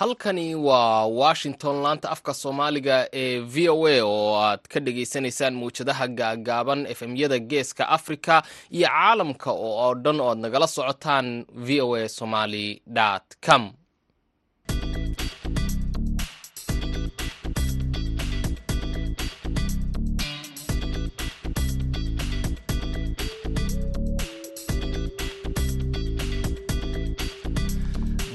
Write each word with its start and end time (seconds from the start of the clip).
halkani 0.00 0.54
waa 0.54 1.06
washington 1.06 1.76
laanta 1.82 2.10
afka 2.10 2.34
soomaaliga 2.34 2.96
ee 3.22 3.38
v 3.54 3.68
o 3.74 3.86
a 3.88 4.02
oo 4.04 4.36
aad 4.42 4.60
ka 4.72 4.80
dhagaysanaysaan 4.80 5.54
muwjadaha 5.54 6.06
gaagaaban 6.08 6.86
efemyada 6.86 7.38
geeska 7.38 7.88
africa 7.88 8.42
iyo 8.70 8.88
caalamka 8.88 9.50
oo 9.52 9.94
dhan 9.94 10.20
oo 10.20 10.30
aad 10.30 10.38
nagala 10.38 10.66
socotaan 10.66 11.28
v 11.66 11.80
o 11.80 11.94
a 11.96 12.08
somaly 12.08 12.82
com 13.46 13.72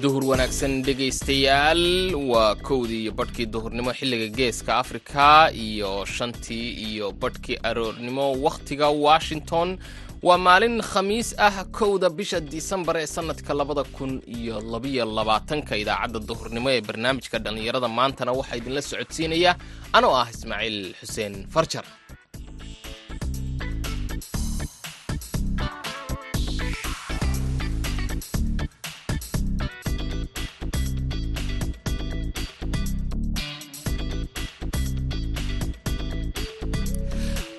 duhur 0.02 0.24
wanaagsan 0.32 0.74
dhegaystayaal. 0.86 1.84
Waa 2.32 2.56
kowdii 2.68 3.02
iyo 3.04 3.12
badhkii 3.20 3.46
duhurnimo 3.54 3.92
xilliga 3.94 4.28
geeska 4.38 4.78
afrika 4.78 5.52
iyo 5.54 6.06
shantii 6.06 6.68
iyo 6.90 7.12
badhkii 7.12 7.58
aroornimo 7.64 8.26
wakhtiga 8.46 8.88
washington. 8.90 9.78
Waa 10.24 10.38
maalin 10.38 10.82
khamiis 10.82 11.34
ah 11.38 11.64
kowda 11.72 12.10
bisha 12.10 12.40
disembar 12.40 12.98
ee 12.98 13.06
sannadka 13.08 13.54
labada 13.54 13.84
kun 13.84 14.22
iyo 14.28 14.62
labiyo 14.62 15.06
labaatanka. 15.06 15.78
Idaacadda 15.78 16.20
duhurnimo 16.20 16.70
ee 16.72 16.82
barnaamijka 16.82 17.40
dhallinyarada 17.40 17.88
maantana 17.88 18.32
waxaa 18.32 18.58
idinla 18.62 18.82
socodsiinaya. 18.82 19.56
Anoo 19.94 20.14
ah 20.22 20.28
ismaaciil 20.34 20.94
xuseen 21.02 21.34
farjar 21.54 21.86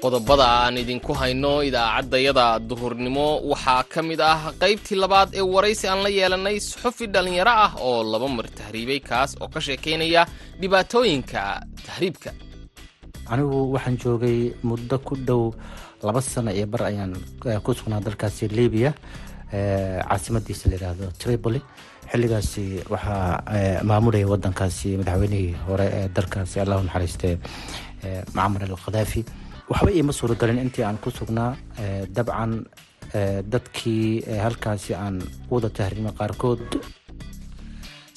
qodobada 0.02 0.46
aan 0.64 0.76
idinku 0.82 1.12
hayno 1.20 1.52
idaacaddayada 1.68 2.46
duhurnimo 2.68 3.26
waxaa 3.50 3.82
ka 3.92 4.00
mid 4.08 4.20
ah 4.32 4.40
qaybtii 4.62 4.98
labaad 5.02 5.28
ee 5.38 5.44
waraysi 5.54 5.86
aan 5.88 6.00
la 6.06 6.10
yeelanay 6.18 6.56
suxufi 6.68 7.06
dhallinyaro 7.14 7.52
ah 7.66 7.72
oo 7.88 7.98
laba 8.12 8.28
mar 8.36 8.46
tahriibay 8.58 9.00
kaas 9.10 9.30
oo 9.42 9.48
ka 9.54 9.60
sheekaynaya 9.66 10.22
dhibaatooyinka 10.60 11.40
tahriibka. 11.86 12.30
Anigu 13.32 13.58
waxaan 13.74 13.96
joogay 14.02 14.38
muddo 14.68 14.96
ku 15.06 15.14
dhow 15.28 15.42
laba 16.06 16.20
sano 16.20 16.50
iyo 16.50 16.66
bar 16.72 16.82
ayaan 16.90 17.12
ku 17.64 17.70
sugnaa 17.78 18.00
dalkaasi 18.06 18.48
libiya 18.58 18.90
caasimadiisa 20.08 20.64
layidhaahdo 20.70 21.06
tripoli. 21.22 21.60
Xilligaasi 22.10 22.64
waxaa 22.92 23.42
maamulaya 23.90 24.26
wadankaasi 24.32 24.88
madaxweynihii 25.00 25.54
hore 25.68 25.86
ee 25.98 26.08
dalkaasi 26.16 26.56
allahu 26.64 26.82
naxariiste 26.88 27.28
macmar 28.36 28.62
al 28.68 28.76
khadaafi 28.84 29.20
waxba 29.72 29.90
iima 29.98 30.12
suuragelin 30.18 30.58
intii 30.64 30.84
aan 30.88 30.98
ku 31.04 31.10
sugnaa 31.18 31.52
dabcan 32.16 32.52
dadkii 33.52 34.06
halkaasi 34.44 34.92
aan 35.04 35.16
wada 35.52 35.68
tahriimay 35.78 36.14
qaarkood. 36.18 36.62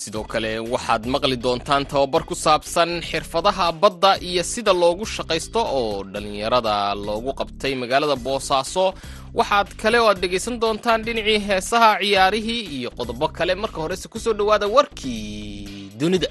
Sidoo 0.04 0.24
kale 0.32 0.52
waxaad 0.74 1.04
maqli 1.14 1.38
doontaan 1.46 1.84
tababar 1.92 2.24
ku 2.30 2.36
saabsan 2.46 2.90
xirfadaha 3.10 3.66
badda 3.82 4.12
iyo 4.30 4.44
sida 4.54 4.74
loogu 4.84 5.06
shaqaysto 5.16 5.62
oo 5.80 6.04
dhallinyarada 6.12 6.76
loogu 7.08 7.32
qabtay 7.40 7.74
magaalada 7.82 8.16
boosaaso 8.26 8.86
waxaad 9.40 9.70
kale 9.82 9.98
oo 10.00 10.08
aad 10.12 10.20
dhegaysan 10.24 10.56
doontaan 10.64 11.00
dhinacii 11.06 11.40
heesaha 11.48 11.90
ciyaarihii 12.02 12.62
iyo 12.78 12.90
qodobo 12.98 13.28
kale. 13.38 13.54
Marka 13.64 13.80
horese 13.84 14.08
ku 14.14 14.18
soo 14.24 14.34
dhowaada 14.40 14.68
warkii 14.76 15.92
dunida 16.00 16.28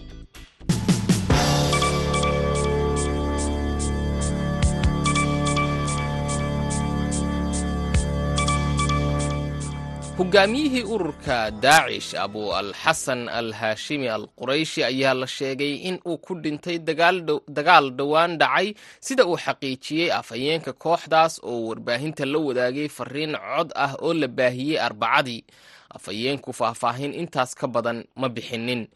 hogaamiyihii 10.18 10.82
ururka 10.82 11.50
daacish 11.50 12.14
abu 12.14 12.54
al 12.54 12.72
xasan 12.74 13.28
al 13.28 13.52
haashimi 13.52 14.08
al 14.08 14.26
qurayshi 14.38 14.84
ayaa 14.84 15.14
la 15.14 15.26
sheegay 15.26 15.74
in 15.88 15.98
uu 16.06 16.18
ku 16.18 16.34
dhintay 16.42 16.78
dagaal 17.48 17.90
dhowaan 17.98 18.38
dhacay 18.38 18.74
sida 19.00 19.26
uu 19.26 19.36
xaqiijiyey 19.44 20.12
afhayeenka 20.12 20.72
kooxdaas 20.72 21.40
oo 21.42 21.66
warbaahinta 21.68 22.24
la 22.26 22.38
wadaagay 22.38 22.88
fariin 22.88 23.34
cod 23.56 23.72
ah 23.74 23.92
oo 24.02 24.14
la 24.14 24.28
baahiyey 24.28 24.78
arbacadii. 24.86 25.42
Afhayeenku 25.94 26.52
faahfaahin 26.52 27.14
intaas 27.14 27.54
ka 27.54 27.66
badan 27.66 28.04
ma 28.16 28.28
bixinin. 28.28 28.86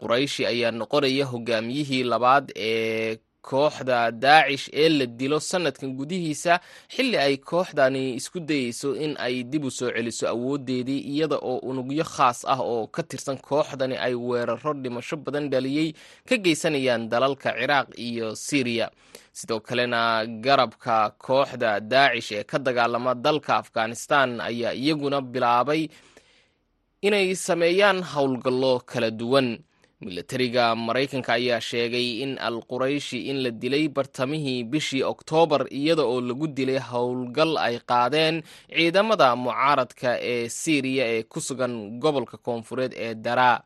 Qurayshi 0.00 0.46
ayaa 0.46 0.70
noqonaya 0.70 1.24
hogaamiyihii 1.32 2.02
labaad 2.04 2.52
ee 2.56 3.16
kooxda 3.50 3.98
daacish 4.24 4.66
ee 4.82 4.88
la 4.98 5.06
dilo 5.18 5.38
sanadkan 5.50 5.90
gudihiisa 5.98 6.54
xilli 6.94 7.16
ay 7.26 7.34
kooxdani 7.50 8.02
isku 8.18 8.38
dayeyso 8.50 8.88
in 9.04 9.12
ay 9.26 9.34
dib 9.50 9.64
u 9.64 9.70
soo 9.78 9.90
celiso 9.96 10.24
awoodeedii 10.34 11.00
iyada 11.12 11.36
oo 11.50 11.58
unugyo 11.70 12.04
khaas 12.14 12.38
ah 12.52 12.60
oo 12.72 12.86
ka 12.94 13.02
tirsan 13.10 13.38
kooxdani 13.48 13.96
ay 14.06 14.14
weeraro 14.28 14.72
dhimasho 14.82 15.16
badan 15.24 15.46
dhaliyey 15.52 15.88
ka 16.28 16.34
geysanayaan 16.44 17.08
dalalka 17.12 17.50
ciraaq 17.58 17.88
iyo 18.08 18.28
siriya 18.46 18.86
sidoo 19.38 19.60
kalena 19.68 20.00
garabka 20.44 20.96
kooxda 21.26 21.70
daacish 21.92 22.30
ee 22.38 22.44
ka 22.50 22.56
dagaalama 22.66 23.12
dalka 23.14 23.52
afghanistan 23.62 24.28
ayaa 24.48 24.72
iyaguna 24.82 25.18
bilaabay 25.32 25.82
inay 27.06 27.34
sameeyaan 27.46 27.98
howlgallo 28.12 28.72
kala 28.90 29.10
duwan 29.20 29.48
milatariga 30.00 30.74
maraykanka 30.76 31.32
ayaa 31.34 31.60
sheegay 31.60 32.22
in 32.22 32.38
al 32.38 32.62
qurayshi 32.70 33.18
in 33.30 33.42
la 33.42 33.50
dilay 33.50 33.88
bartamihii 33.88 34.64
bishii 34.64 35.02
oktoobar 35.02 35.66
iyada 35.70 36.02
oo 36.06 36.20
lagu 36.20 36.46
dilay 36.46 36.78
howlgal 36.78 37.58
ay 37.58 37.76
qaadeen 37.90 38.42
ciidamada 38.76 39.34
mucaaradka 39.36 40.10
ee 40.32 40.48
siiriya 40.48 41.04
ee 41.14 41.22
ku 41.22 41.40
sugan 41.40 41.98
gobolka 42.02 42.36
koonfureed 42.38 42.92
ee 42.96 43.14
daraa. 43.14 43.58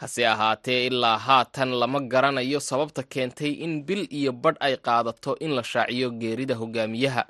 Hase 0.00 0.26
ahaatee 0.26 0.86
ilaa 0.86 1.18
haatan 1.18 1.70
lama 1.80 2.00
garanayo 2.00 2.60
sababta 2.60 3.02
keentay 3.02 3.50
in 3.64 3.82
bil 3.86 4.04
iyo 4.18 4.32
badh 4.32 4.56
ay 4.60 4.76
qaadato 4.76 5.34
in 5.40 5.50
la 5.56 5.62
shaaciyo 5.62 6.10
geerida 6.20 6.54
hogaamiyaha 6.54 7.24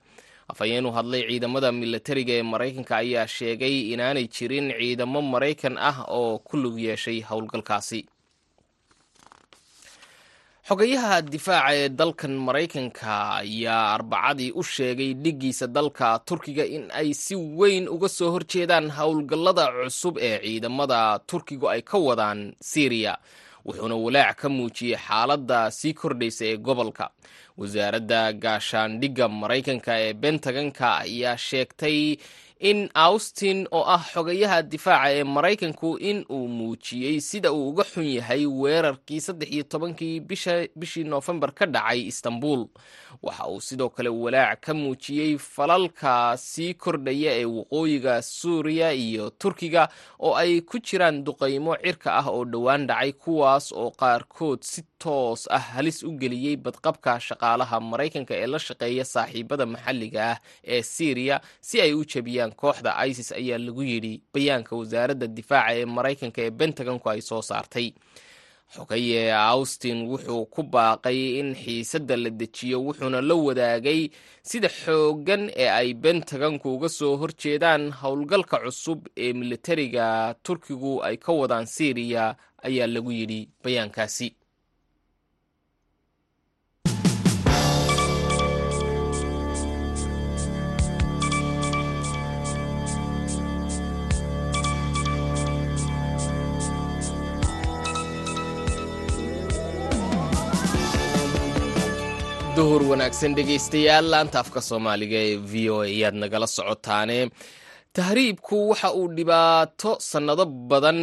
afhayeen 0.53 0.87
u 0.87 0.93
hadlay 0.97 1.23
ciidamada 1.29 1.69
milatariga 1.81 2.33
ee 2.39 2.43
maraykanka 2.53 2.95
ayaa 3.03 3.27
sheegay 3.37 3.77
inaanay 3.93 4.27
jirin 4.35 4.67
ciidamo 4.81 5.19
maraykan 5.33 5.75
ah 5.91 5.99
oo 6.19 6.39
ku 6.49 6.55
lug 6.63 6.77
yeeshay 6.87 7.19
howlgalkaasi. 7.29 8.01
Xogayaha 10.69 11.17
difaaca 11.33 11.73
ee 11.81 11.89
dalkan 12.01 12.35
maraykanka 12.47 13.13
ayaa 13.43 13.83
arbacadii 13.97 14.51
u 14.53 14.63
sheegay 14.75 15.11
dhiggiisa 15.25 15.67
dalka 15.77 16.09
turkiga 16.29 16.65
in 16.77 16.85
ay 17.01 17.09
si 17.25 17.35
weyn 17.59 17.85
uga 17.95 18.09
soo 18.19 18.31
horjeedaan 18.35 18.87
howlgallada 18.99 19.65
cusub 19.77 20.15
ee 20.29 20.37
ciidamada 20.45 21.01
turkigu 21.31 21.67
ay 21.75 21.81
ka 21.91 21.97
wadaan 22.09 22.41
siriya 22.71 23.15
wuxuuna 23.69 23.95
walaac 24.05 24.37
ka 24.41 24.49
muujiyey 24.57 24.97
xaaladda 25.07 25.61
sii 25.79 25.93
kordhaysa 26.01 26.45
ee 26.51 26.57
gobolka. 26.67 27.07
Wasaaradda 27.61 28.21
gaashaandhigga 28.45 29.27
maraykanka 29.41 29.93
ee 30.05 30.13
bentaganka 30.23 30.89
ayaa 31.05 31.37
sheegtay 31.49 31.99
in 32.61 32.91
austin 32.95 33.69
oo 33.71 33.85
ah 33.87 34.03
xogayaha 34.13 34.63
difaaca 34.63 35.11
ee 35.15 35.25
maraykanku 35.25 35.99
in 35.99 36.25
uu 36.31 36.49
muujiyey 36.49 37.21
sida 37.21 37.53
uu 37.53 37.69
uga 37.71 37.85
xun 37.85 38.05
yahay 38.07 38.47
weerarkii 38.47 39.21
saddex 39.21 39.51
iyo 39.51 39.63
tobankii 39.63 40.21
bishii 40.77 41.05
noofembar 41.05 41.53
ka 41.55 41.67
dhacay 41.67 42.07
istanbul. 42.11 42.67
Waxa 43.23 43.47
uu 43.49 43.61
sidoo 43.61 43.89
kale 43.89 44.09
walaac 44.09 44.61
ka 44.61 44.75
muujiyey 44.75 45.39
falalka 45.39 46.37
sii 46.37 46.75
kordhaya 46.75 47.33
ee 47.41 47.45
waqooyiga 47.45 48.23
suuriya 48.23 48.93
iyo 48.93 49.31
turkiga 49.31 49.89
oo 50.19 50.35
ay 50.35 50.61
ku 50.61 50.79
jiraan 50.83 51.25
duqaymo 51.25 51.77
cirka 51.79 52.15
ah 52.19 52.27
oo 52.27 52.45
dhowaan 52.45 52.87
dhacay 52.87 53.13
kuwaas 53.13 53.73
oo 53.73 53.91
qaarkood 53.91 54.63
si 54.63 54.83
toos 55.05 55.41
ah 55.57 55.65
halis 55.75 55.99
u 56.03 56.11
geliyey 56.21 56.57
badqabka 56.65 57.13
shaqaalaha 57.29 57.77
maraykanka 57.91 58.35
ee 58.43 58.47
la 58.53 58.59
shaqeeya 58.67 59.05
saaxiibada 59.15 59.65
maxalliga 59.73 60.21
ah 60.33 60.39
ee 60.75 60.83
syriya 60.95 61.37
si 61.69 61.77
ay 61.85 61.93
u 61.95 62.03
jebiyaan 62.13 62.53
kooxda 62.63 62.91
isis 63.11 63.31
ayaa 63.41 63.59
lagu 63.67 63.83
yidhi 63.93 64.15
bayaanka 64.35 64.73
wasaaradda 64.81 65.27
difaaca 65.39 65.73
ee 65.81 65.85
maraykanka 65.97 66.41
ee 66.47 66.51
bentagonku 66.61 67.07
ay 67.13 67.21
soo 67.29 67.43
saartay. 67.51 67.89
Xogaye 68.75 69.33
austin 69.33 69.99
wuxuu 70.11 70.45
ku 70.55 70.63
baaqay 70.63 71.21
in 71.41 71.55
xiisadda 71.63 72.17
la 72.25 72.31
dejiyo 72.41 72.77
wuxuuna 72.87 73.21
la 73.29 73.35
wadaagay 73.47 74.01
sida 74.51 74.69
xooggan 74.83 75.43
ee 75.63 75.69
ay 75.81 75.89
bentagonku 76.05 76.69
uga 76.77 76.89
soo 76.99 77.17
horjeedaan 77.21 77.83
howlgalka 78.01 78.57
cusub 78.65 79.01
ee 79.25 79.33
militariga 79.41 80.35
turkigu 80.45 80.93
ay 81.09 81.17
ka 81.17 81.33
wadaan 81.41 81.67
syriya 81.77 82.25
ayaa 82.69 82.87
lagu 82.95 83.13
yidhi 83.19 83.41
bayaankaasi 83.65 84.29
duhur 102.59 102.83
wanaagsan 102.91 103.33
dhegaystayaal 103.39 104.07
laanta 104.13 104.39
afka 104.43 104.61
soomaaliga 104.69 105.19
ee 105.29 105.37
v 105.51 105.71
o 105.71 105.79
a 105.83 105.87
ayaad 105.91 106.15
nagala 106.23 106.47
socotaane. 106.57 107.19
Tahriibku 107.97 108.57
waxa 108.71 108.89
uu 108.99 109.09
dhibaato 109.17 109.91
sannado 110.11 110.45
badan 110.71 110.99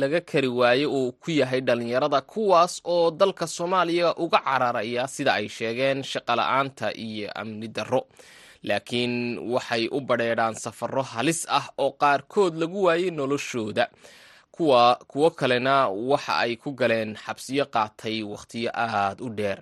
laga 0.00 0.20
kari 0.30 0.48
waaye 0.60 0.86
uu 0.86 1.12
ku 1.22 1.30
yahay 1.40 1.60
dhallinyarada 1.66 2.20
kuwaas 2.32 2.72
oo 2.94 3.10
dalka 3.20 3.46
soomaaliya 3.56 4.08
uga 4.24 4.38
cararaya 4.46 5.02
sida 5.14 5.32
ay 5.38 5.46
sheegeen 5.56 5.98
shaqola'aanta 6.10 6.86
iyo 7.06 7.28
amni 7.40 7.68
darro. 7.76 8.00
Laakiin 8.68 9.14
waxay 9.52 9.88
u 9.96 10.00
badheedhaan 10.08 10.54
safarro 10.64 11.02
halis 11.12 11.40
ah 11.58 11.66
oo 11.78 11.90
qaarkood 12.02 12.54
lagu 12.62 12.78
waayey 12.86 13.10
noloshooda. 13.10 13.86
Kuwa 14.56 14.82
kuwo 15.10 15.30
kalena 15.30 15.88
waxa 15.88 16.32
ay 16.44 16.56
ku 16.62 16.70
galeen 16.80 17.10
xabsiyo 17.24 17.64
qaatay 17.74 18.22
wakhtiyo 18.32 18.70
aad 18.74 19.18
u 19.20 19.28
dheer 19.38 19.58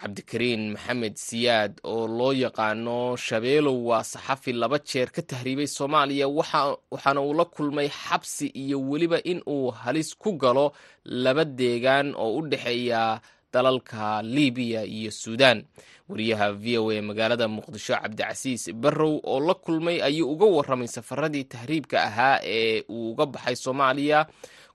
cabdikariin 0.00 0.62
maxamed 0.74 1.14
siyaad 1.16 1.72
oo 1.84 2.06
loo 2.18 2.32
yaqaano 2.32 3.16
shabeelow 3.16 3.78
waa 3.88 4.04
saxafi 4.12 4.52
laba 4.52 4.78
jeer 4.88 5.08
ka 5.14 5.22
tahriibay 5.22 5.66
soomaaliya 5.66 6.26
waxaana 6.28 7.20
uu 7.22 7.34
la 7.34 7.44
kulmay 7.44 7.88
xabsi 7.88 8.46
iyo 8.62 8.78
weliba 8.90 9.18
in 9.24 9.40
uu 9.46 9.70
halis 9.70 10.14
ku 10.18 10.32
galo 10.42 10.72
laba 11.04 11.44
deegaan 11.44 12.14
oo 12.16 12.36
u 12.38 12.48
dhexeeya 12.50 13.20
dalalka 13.52 14.22
libiya 14.22 14.84
iyo 14.84 15.10
suudaan. 15.10 15.64
Wariyaha 16.08 16.52
v 16.52 16.78
o 16.78 16.90
a 16.90 17.02
magaalada 17.02 17.48
muqdisho 17.48 17.94
cabdicasiis 18.02 18.70
barrow 18.82 19.14
oo 19.24 19.40
la 19.40 19.54
kulmay 19.54 19.98
ayuu 20.02 20.28
uga 20.32 20.46
warramay 20.46 20.86
safaradii 20.88 21.44
tahriibka 21.44 21.96
ahaa 22.08 22.38
ee 22.44 22.82
uu 22.88 23.10
uga 23.12 23.26
baxay 23.26 23.56
soomaaliya 23.56 24.26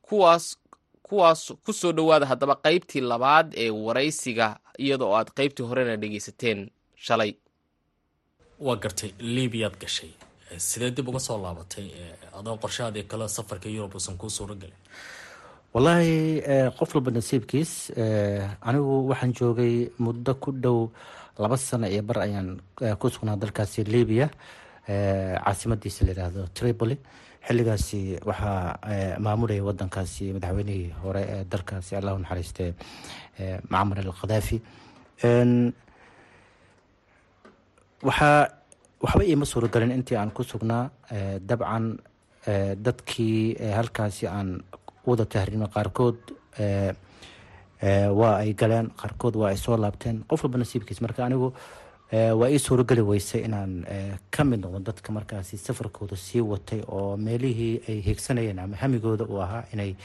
kuwaas 0.01 0.57
kuwaas 1.11 1.41
ku 1.65 1.73
soo 1.75 1.91
dhowaada 1.91 2.25
haddaba 2.31 2.55
qaybtii 2.65 3.01
labaad 3.11 3.47
ee 3.63 3.69
waraysiga 3.69 4.47
iyadoo 4.79 5.11
aad 5.17 5.29
qaybtii 5.39 5.65
horena 5.69 5.95
dhegaysateen. 6.01 6.59
Shalay. 6.95 7.31
Waa 8.65 8.75
gartay 8.83 9.11
libiyaad 9.19 9.75
gashay. 9.81 10.11
Sidee 10.57 10.91
dib 10.95 11.07
uga 11.09 11.19
soo 11.19 11.37
laabatay? 11.43 11.87
Adoo 12.39 12.55
qorshahaadii 12.63 13.03
kale 13.11 13.27
safarka 13.27 13.69
yurub 13.69 13.95
uusan 13.95 14.17
kuu 14.17 14.29
suuro 14.29 14.55
gelin 14.55 14.79
wallaahi 15.73 16.41
qof 16.79 16.95
walba 16.95 17.11
nasiibkiis 17.11 17.91
anigu 18.67 19.07
waxaan 19.09 19.33
joogay 19.39 19.75
muddo 20.05 20.33
ku 20.43 20.51
dhow 20.63 20.79
laba 21.39 21.57
sano 21.57 21.87
iyo 21.87 22.01
bar 22.03 22.19
ayaan 22.27 22.49
ku 22.99 23.09
sugnaa 23.09 23.35
dalkaasi 23.39 23.83
libiya 23.83 24.27
caasimadiisa 25.43 26.05
layidhaahdo 26.05 26.47
tripoli 26.53 26.97
xilligaasi 27.47 28.01
waxaa 28.29 28.77
maamulaya 29.25 29.63
wadankaasi 29.69 30.25
madaxweynihii 30.35 30.89
hore 31.03 31.21
ee 31.35 31.43
dalkaasi 31.51 31.95
allahu 31.99 32.17
naxariiste 32.23 32.65
macmar 33.73 33.97
al 33.99 34.11
khadaafi 34.21 34.57
waxaa 38.07 38.47
waxba 39.03 39.23
iima 39.29 39.45
suuragelin 39.45 39.91
intii 39.97 40.17
aan 40.17 40.31
ku 40.35 40.43
sugnaa 40.43 40.89
dabcan 41.49 41.85
dadkii 42.85 43.57
halkaasi 43.77 44.27
aan 44.27 44.49
wada 45.05 45.25
tahriimay 45.25 45.69
qaarkood 45.75 46.17
waa 48.19 48.35
ay 48.43 48.53
galeen 48.61 48.87
qaarkood 49.01 49.35
waa 49.41 49.49
ay 49.49 49.57
soo 49.57 49.77
laabteen. 49.77 50.17
Qof 50.29 50.43
walba 50.43 50.57
nasiibkiis 50.61 51.01
marka 51.01 51.25
anigu 51.25 51.47
waa 52.11 52.49
ii 52.51 52.59
suurogeli 52.59 53.01
weysay 53.01 53.41
inaan 53.47 53.73
ka 54.31 54.43
mid 54.43 54.59
noqdo 54.63 54.79
dadka 54.91 55.11
markaasi 55.15 55.57
safarkooda 55.57 56.15
sii 56.15 56.41
watay 56.43 56.81
oo 56.87 57.17
meelihii 57.17 57.81
ay 57.89 58.01
hiigsanayeen 58.07 58.59
ama 58.59 58.75
hamigooda 58.77 59.23
uu 59.25 59.39
ahaa 59.41 59.63
inay 59.73 59.95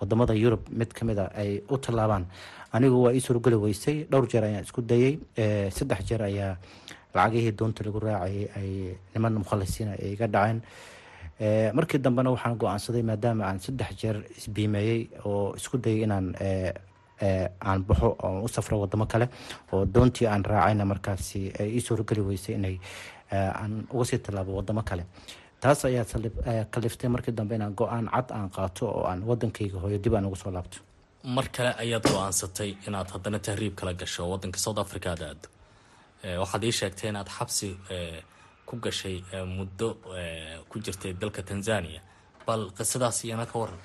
waddamada 0.00 0.34
yurub 0.34 0.60
mid 0.70 0.92
ka 0.92 1.04
mid 1.08 1.18
a 1.18 1.30
ay 1.42 1.60
u 1.70 1.78
tallaabaan. 1.78 2.26
Anigu 2.72 3.02
waa 3.04 3.12
ii 3.16 3.20
suurogeli 3.26 3.56
weysay 3.56 4.04
dhowr 4.10 4.28
jeer 4.28 4.44
ayaan 4.44 4.64
isku 4.64 4.82
dayey 4.82 5.18
saddex 5.76 6.04
jeer 6.08 6.22
ayaa 6.22 6.56
lacagihii 7.14 7.52
doonta 7.58 7.84
lagu 7.84 8.00
raacayay 8.00 8.48
ay 8.60 8.70
niman 9.14 9.34
mukhalisiina 9.40 9.92
ay 10.02 10.12
iga 10.12 10.26
dhaceen. 10.28 10.60
Markii 11.74 11.98
dambena 11.98 12.30
waxaan 12.36 12.58
go'aansaday 12.60 13.02
maadaama 13.02 13.44
aan 13.48 13.58
saddex 13.60 13.96
jeer 14.02 14.16
isbiimeeyey 14.36 15.08
oo 15.24 15.54
isku 15.56 15.78
dayay 15.78 16.02
inaan 16.04 16.34
aan 17.60 17.84
baxo 17.88 18.16
oo 18.22 18.42
u 18.44 18.48
safro 18.48 18.80
wadamo 18.80 19.06
kale 19.06 19.28
oo 19.72 19.84
doontii 19.94 20.26
aan 20.26 20.44
raacayna 20.44 20.84
markaasi 20.84 21.52
ay 21.60 21.68
ii 21.76 21.80
suurogeli 21.80 22.20
weysay 22.20 22.54
inay 22.54 22.76
aan 23.32 23.86
uga 23.92 24.04
sii 24.04 24.18
tallaabo 24.18 24.56
wadamo 24.56 24.82
kale. 24.82 25.04
Taas 25.60 25.84
ayaa 25.84 26.04
kaliftay 26.70 27.08
markii 27.10 27.32
dambe 27.34 27.54
inaan 27.54 27.74
go'aan 27.74 28.08
cad 28.14 28.30
aan 28.30 28.50
qaato 28.50 28.86
oo 28.86 29.04
aan 29.10 29.22
wadankayga 29.28 29.78
hooyo 29.80 29.98
dib 30.04 30.14
aan 30.14 30.26
ugu 30.26 30.36
soo 30.36 30.50
laabto. 30.52 30.78
Mar 31.24 31.48
kale 31.56 31.72
ayaad 31.78 32.04
go'aansatay 32.12 32.70
inaad 32.86 33.08
haddana 33.14 33.38
tahriib 33.38 33.74
kala 33.74 33.92
gasho 33.94 34.28
wadanka 34.30 34.58
south 34.58 34.78
africa 34.78 35.06
aad. 35.10 35.22
Aado 35.22 35.48
waxaad 36.42 36.64
ii 36.64 36.72
sheegtay 36.80 37.08
inaad 37.10 37.28
xabsi 37.38 37.68
ku 38.66 38.76
gashay 38.76 39.16
muddo 39.56 39.96
ku 40.68 40.78
jirtay 40.84 41.12
dalka 41.20 41.42
tanzania 41.42 42.00
bal 42.46 42.68
qisadaas 42.76 43.24
iyana 43.24 43.46
ka 43.46 43.58
waran 43.58 43.78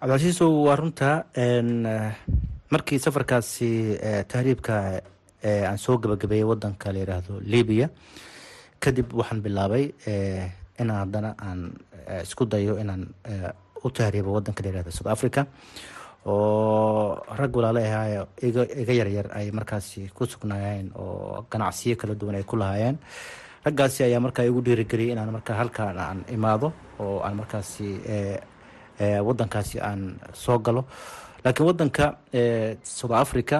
cabdicasiisow 0.00 0.52
waa 0.66 0.76
runta 0.76 1.10
markii 2.74 2.98
safarkaasi 3.04 3.70
tahriibka 4.32 4.74
aan 5.70 5.78
soo 5.84 5.96
gabagabeeyey 6.02 6.46
wadanka 6.52 6.92
la 6.92 6.98
yiraahdo 7.02 7.40
libiya 7.54 7.88
kadib 8.82 9.12
waxaan 9.20 9.40
bilaabay 9.44 9.84
inaan 10.80 10.98
haddana 11.02 11.30
aan 11.46 11.60
isku 12.26 12.44
dayo 12.52 12.78
inaan 12.82 13.02
u 13.84 13.90
tahriibo 13.98 14.32
wadanka 14.36 14.62
la 14.64 14.68
yiraahdo 14.70 14.90
south 14.96 15.10
africa 15.16 15.42
oo 16.26 17.20
rag 17.38 17.52
walaala 17.56 17.80
ahaayo 17.88 18.22
iga 18.82 18.92
yaryar 19.00 19.26
ay 19.38 19.50
markaasi 19.58 20.08
ku 20.16 20.24
sugnaayeen 20.26 20.88
oo 20.96 21.44
ganacsiyo 21.50 21.96
kala 22.00 22.14
duwan 22.14 22.34
ay 22.40 22.44
ku 22.48 22.56
lahaayeen. 22.56 22.96
Raggaasi 23.64 24.04
ayaa 24.04 24.20
markaa 24.20 24.44
igu 24.48 24.60
dhiirigeliyay 24.64 25.12
inaan 25.12 25.32
markaa 25.36 25.56
halkaan 25.60 25.98
aan 25.98 26.24
imaado 26.36 26.72
oo 27.00 27.20
aan 27.20 27.36
markaasi 27.40 27.88
wadankaasi 29.26 29.80
aan 29.80 30.16
soo 30.32 30.58
galo 30.58 30.84
laakiin 31.44 31.66
wadanka 31.66 32.06
south 32.82 33.12
africa 33.12 33.58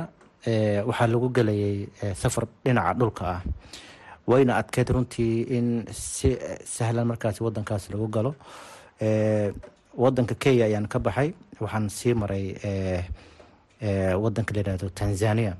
waxaa 0.88 1.06
lagu 1.06 1.28
gelayay 1.36 1.86
safar 2.14 2.44
dhinaca 2.64 2.94
dhulka 2.98 3.24
ah. 3.34 3.42
Wayna 4.26 4.56
adkeyd 4.56 4.88
runtii 4.88 5.42
in 5.56 5.84
si 5.92 6.32
sahlan 6.64 7.04
markaasi 7.06 7.42
wadankaasi 7.44 7.92
lagu 7.92 8.08
galo. 8.08 8.34
Wadanka 9.96 10.34
kenya 10.34 10.64
ayaan 10.64 10.88
ka 10.88 10.98
baxay. 10.98 11.34
Waxaan 11.60 11.88
sii 11.92 12.14
maray 12.14 12.56
wadanka 14.16 14.54
la 14.54 14.60
yihahdo 14.64 14.88
tanzania. 14.88 15.56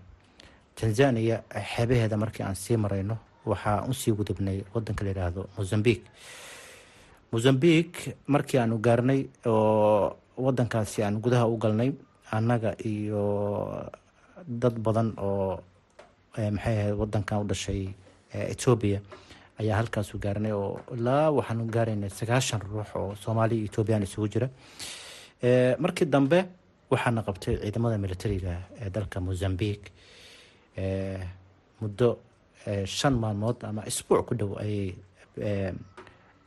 Tanzania 0.74 1.42
xeebaheeda 1.52 2.16
markii 2.16 2.42
aan 2.42 2.54
sii 2.56 2.76
marayno 2.76 3.18
waxaa 3.44 3.84
u 3.88 3.92
sii 3.94 4.12
gudubnay 4.16 4.64
wadanka 4.74 5.04
la 5.04 5.10
yidhaahdo 5.10 5.46
mozambique. 5.58 6.08
Mozambique 7.32 8.16
markii 8.26 8.58
aanu 8.58 8.78
gaarnay 8.78 9.26
oo 9.46 10.16
wadankaasi 10.36 11.02
aan 11.04 11.20
gudaha 11.20 11.46
u 11.46 11.56
galnay 11.60 11.92
annaga 12.38 12.70
iyo 12.92 13.22
dad 14.62 14.76
badan 14.86 15.08
oo 15.18 15.60
maxay 16.36 16.76
ahayd 16.78 16.94
wadankan 17.00 17.38
u 17.42 17.44
dhashay 17.50 17.82
ethoobia 18.52 18.98
ayaa 19.60 19.76
halkaasu 19.80 20.18
gaarnay 20.24 20.52
oo 20.52 20.80
ilaa 20.96 21.30
waxaanu 21.36 21.64
gaaraynay 21.74 22.10
sagaashan 22.10 22.60
ruux 22.70 22.88
oo 22.98 23.14
soomaaliya 23.22 23.58
iyo 23.60 23.68
ethoobiyan 23.70 24.02
isugu 24.06 24.28
jira. 24.34 24.48
Markii 25.82 26.06
dambe 26.14 26.38
waxaana 26.90 27.22
qabtay 27.26 27.54
ciidamada 27.62 27.98
militariga 28.04 28.52
ee 28.82 28.90
dalka 28.90 29.20
mozambique. 29.20 29.88
Muddo 31.80 32.08
shan 32.86 33.14
maalmood 33.22 33.58
ama 33.68 33.82
isbuuc 33.90 34.26
ku 34.28 34.34
dhow 34.34 34.52
ayay 34.62 34.94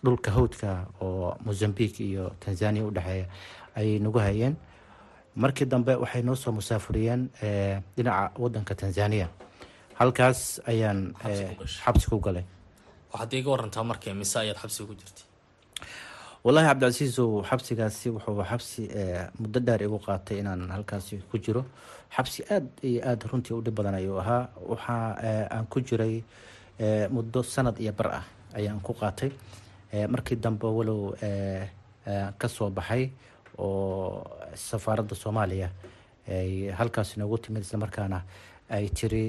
dhulka 0.03 0.31
hawdka 0.31 0.69
oo 1.01 1.35
mozambique 1.45 1.99
iyo 2.09 2.31
tanzania 2.43 2.83
u 2.85 2.91
dhexeeya 2.91 3.25
ayay 3.79 3.99
nagu 3.99 4.19
hayeen 4.19 4.55
markii 5.43 5.65
dambe 5.71 5.93
waxay 6.03 6.21
noo 6.27 6.35
soo 6.35 6.51
musaafuriyeen 6.51 7.21
dhinaca 7.95 8.31
wadanka 8.43 8.73
tanzania 8.75 9.27
halkaas 9.99 10.61
ayaan 10.71 11.13
xabsi 11.83 12.07
ku 12.09 12.19
galay. 12.25 12.45
Waxaad 13.13 13.33
iiga 13.33 13.49
warantaa 13.55 13.83
markii 13.83 14.13
mise 14.13 14.35
ayaad 14.39 14.57
xabsiga 14.63 14.87
ku 14.89 14.93
jirtay? 14.99 15.25
Wallaahi 16.43 16.67
cabdicasiisow 16.69 17.29
xabsigaasi 17.49 18.07
wuxuu 18.15 18.43
xabsi 18.51 18.81
muddo 19.41 19.59
dheer 19.59 19.81
igu 19.83 19.99
qaatay 20.05 20.37
inaan 20.41 20.69
halkaasi 20.75 21.17
ku 21.31 21.37
jiro. 21.43 21.65
Xabsi 22.15 22.43
aada 22.49 22.67
iyo 22.89 22.99
aada 23.09 23.27
runtii 23.31 23.53
u 23.57 23.61
dhib 23.65 23.75
badan 23.75 23.95
ayuu 23.99 24.19
ahaa. 24.19 24.47
Waxa 24.71 24.95
aan 25.55 25.65
ku 25.71 25.81
jiray 25.81 26.23
muddo 27.15 27.43
sanad 27.43 27.77
iyo 27.79 27.91
bar 27.97 28.07
ah 28.19 28.25
ayaan 28.57 28.79
ku 28.85 28.93
qaatay. 28.93 29.31
Markii 30.13 30.35
dambe 30.43 30.67
walow 30.77 31.15
ka 32.39 32.47
soo 32.47 32.69
baxay 32.69 33.09
oo 33.57 34.25
safaaradda 34.55 35.15
soomaaliya 35.15 35.69
ay 36.37 36.69
halkaasi 36.79 37.19
noogu 37.19 37.37
timid 37.37 37.63
islamarkaana 37.63 38.21
ay 38.69 38.89
tiri 38.89 39.23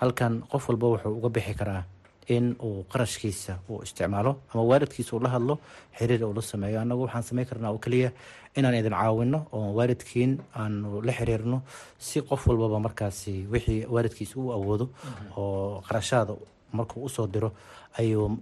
halkan 0.00 0.42
qof 0.52 0.68
walba 0.68 0.86
wuxuu 0.92 1.16
uga 1.18 1.28
bixi 1.28 1.54
karaa 1.54 1.82
in 2.28 2.56
uu 2.62 2.84
qarashkiisa 2.92 3.58
uu 3.68 3.82
isticmaalo 3.82 4.32
ama 4.52 4.62
waalidkiisa 4.70 5.16
uu 5.16 5.20
la 5.24 5.28
hadlo 5.34 5.58
xiriir 5.98 6.24
uu 6.24 6.32
la 6.34 6.42
sameeyo. 6.42 6.80
Annagu 6.80 7.02
waxaan 7.04 7.22
sameyn 7.22 7.46
karnaa 7.46 7.70
oo 7.70 7.78
keliya 7.78 8.10
inaan 8.56 8.74
idin 8.74 8.92
caawino 8.96 9.38
oo 9.52 9.72
waalidkiin 9.76 10.32
aanu 10.56 11.02
la 11.02 11.12
xiriirno 11.12 11.62
si 11.98 12.22
qof 12.22 12.46
walbaba 12.48 12.78
markaasi 12.86 13.46
wixii 13.52 13.84
waalidkiisa 13.94 14.34
uu 14.40 14.52
awoodo 14.56 14.88
oo 15.36 15.80
qarashaada 15.88 16.34
markuu 16.72 17.04
u 17.04 17.08
soo 17.08 17.26
diro 17.26 17.52
ayuu 17.98 18.38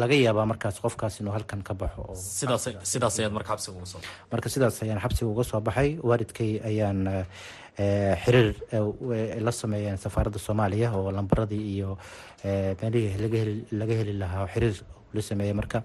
laga 0.00 0.14
yaabaa 0.26 0.46
markaas 0.52 0.76
qofkaas 0.84 1.20
inuu 1.20 1.32
halkan 1.36 1.60
ka 1.68 1.74
baxo 1.80 2.02
marka 4.32 4.48
sidaas 4.54 4.82
ayaan 4.84 5.00
xabsiga 5.04 5.28
uga 5.34 5.44
soo 5.50 5.60
baxay. 5.60 5.90
Waalidkay 6.08 6.50
ayaan 6.70 7.00
eh, 7.78 8.14
xiriir 8.24 8.48
eh, 8.72 9.40
la 9.46 9.52
sameeyeen 9.52 9.98
safaaradda 10.04 10.38
soomaaliya 10.46 10.88
oo 10.98 11.10
lambaradii 11.16 11.64
iyo 11.74 11.98
eh, 12.44 12.76
meelihii 12.80 13.66
laga 13.80 13.94
heli 14.00 14.12
lahaa 14.22 14.46
xiriir 14.54 14.76
la 15.14 15.22
sameeyey 15.22 15.54
marka. 15.60 15.82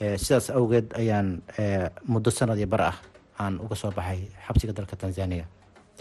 Eh, 0.00 0.16
sidaas 0.18 0.50
awgeed 0.50 0.92
ayaan 1.00 1.28
eh, 1.58 1.88
muddo 2.12 2.30
sanad 2.30 2.58
iyo 2.58 2.66
bar 2.74 2.82
ah 2.90 2.96
aan 3.42 3.54
uga 3.64 3.76
soo 3.76 3.90
baxay 3.98 4.20
xabsiga 4.46 4.72
dalka 4.78 4.96
tanzania 4.96 5.44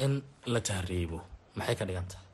in 0.05 0.21
la 0.53 0.59
tahriibo 0.69 1.19
maxay 1.55 1.75
ka 1.79 1.85
dhigan 1.87 2.05
tahay 2.11 2.25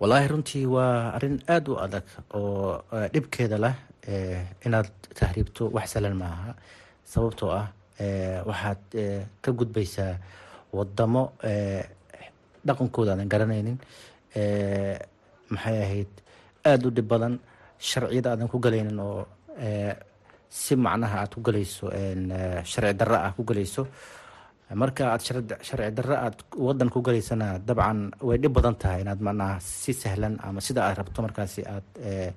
wallaahi 0.00 0.28
runtii 0.30 0.66
waa 0.66 1.10
arrin 1.16 1.38
aada 1.54 1.70
u 1.72 1.76
adag 1.86 2.06
oo 2.38 2.82
eh, 2.96 3.08
dhibkeeda 3.14 3.56
leh 3.64 3.74
eh, 4.06 4.42
inaad 4.66 4.90
tahriibto 5.18 5.70
wax 5.76 5.92
salan 5.94 6.16
maaha. 6.22 6.54
Sababtoo 7.12 7.50
ah 7.60 7.66
eh, 7.98 8.38
waxaad 8.48 8.82
ka 9.42 9.50
gudbaysaa 9.58 10.14
wadamo 10.72 11.22
dhaqankooda 12.66 13.12
aadan 13.12 13.28
garanaynin. 13.34 13.78
Maxay 15.50 15.78
ahayd 15.86 16.12
aada 16.64 16.88
u 16.88 16.94
dhib 16.96 17.08
badan 17.12 17.34
sharciyada 17.90 18.30
aadan 18.32 18.48
ku 18.52 18.58
galaynin 18.58 18.98
oo 19.00 19.26
si 20.48 20.76
macnaha 20.76 21.16
aad 21.22 21.32
ku 21.34 21.40
galayso 21.48 21.90
sharci 22.70 22.94
darro 23.00 23.16
ah 23.26 23.32
ku 23.36 23.42
galayso 23.50 23.82
marka 24.74 25.12
aad 25.12 25.22
sharci 25.22 25.90
darro 25.96 26.14
aad 26.16 26.36
wadan 26.66 26.90
ku 26.92 27.00
galaysana 27.00 27.58
dabcan 27.68 28.12
way 28.20 28.38
dhib 28.42 28.52
badan 28.52 28.76
tahay 28.82 29.00
inaad 29.04 29.20
macnaha 29.26 29.56
si 29.60 29.92
sahlan 29.92 30.34
ama 30.44 30.60
sida 30.60 30.80
aad 30.84 30.96
rabto 31.00 31.22
markaasi 31.26 31.60
aad 31.74 31.86
eh, 32.08 32.30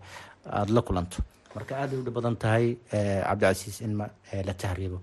aada 0.58 0.72
la 0.76 0.82
kulanto. 0.88 1.18
Marka 1.56 1.74
aad 1.82 1.90
ay 1.92 1.98
u 2.00 2.04
dhib 2.06 2.16
badan 2.20 2.36
tahay 2.44 2.66
eh, 2.96 3.22
cabdicasiis 3.28 3.78
in 3.86 3.92
eh, 4.32 4.44
la 4.48 4.54
tahriibo. 4.62 5.00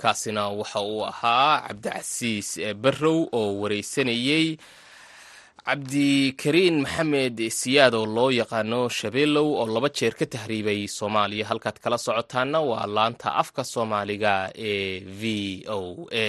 Kaasina 0.00 0.42
waxa 0.60 0.80
uu 0.80 1.02
ahaa 1.12 1.68
cabdicasiis 1.68 2.48
barrow 2.82 3.18
oo 3.38 3.50
wareysanayey 3.62 4.46
cabdikariin 5.66 6.76
maxamed 6.84 7.38
siyaad 7.60 7.94
oo 7.94 8.06
loo 8.16 8.30
yaqaano 8.40 8.80
shabeelow 8.98 9.48
oo 9.60 9.66
laba 9.74 9.88
jeer 9.98 10.14
ka 10.18 10.26
tahriibay 10.26 10.80
soomaaliya. 10.88 11.46
Halkaad 11.50 11.78
kala 11.82 11.98
socotaana 11.98 12.58
waa 12.70 12.86
laanta 12.96 13.28
afka 13.42 13.64
soomaaliga 13.64 14.34
ee 14.56 15.00
v 15.20 15.22
o 15.68 16.08
a. 16.12 16.28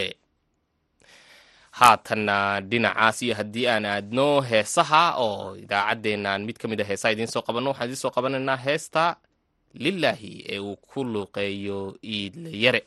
Haatanna 1.80 2.62
dhinacaas 2.70 3.22
iyo 3.24 3.34
haddii 3.40 3.68
aan 3.68 3.86
aadno 3.86 4.42
heesaha 4.50 5.04
oo 5.26 5.56
idaacaddeenaan 5.64 6.42
mid 6.46 6.58
ka 6.62 6.68
mid 6.68 6.82
a 6.82 6.84
heesaha 6.90 7.12
idiin 7.14 7.28
soo 7.34 7.42
qabanno 7.48 7.70
waxaan 7.72 7.88
idiin 7.90 8.02
soo 8.04 8.12
qabanaynaa 8.16 8.58
heesta 8.68 9.16
lilaahi 9.74 10.34
ee 10.54 10.60
uu 10.60 10.76
ku 10.76 11.04
luuqeeyo 11.14 11.96
iidle 12.04 12.82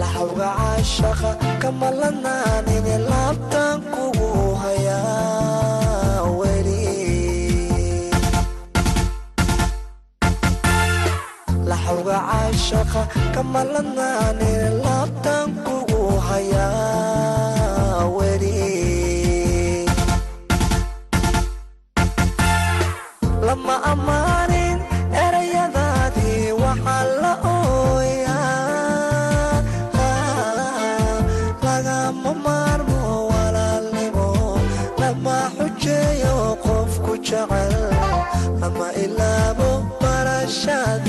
laxawga 0.00 0.48
caashaqa 0.58 1.30
kama 1.62 1.88
lanaanine 2.00 2.94
laabtan 3.08 3.76
kugu 3.92 4.30
hayaa 4.62 6.22
weli 6.38 6.82
jecel 37.34 37.74
lama 38.60 38.88
ilaabo 39.04 39.68
barashaadii 40.02 41.03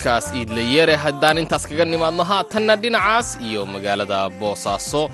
codkaas 0.00 0.32
iidlayere 0.34 0.94
haddaan 1.04 1.38
intaas 1.38 1.64
kaga 1.68 1.84
nimaadno 1.84 2.24
haatanna 2.30 2.76
dhinacaas 2.82 3.28
iyo 3.48 3.66
magaalada 3.66 4.18
boosaaso 4.40 5.10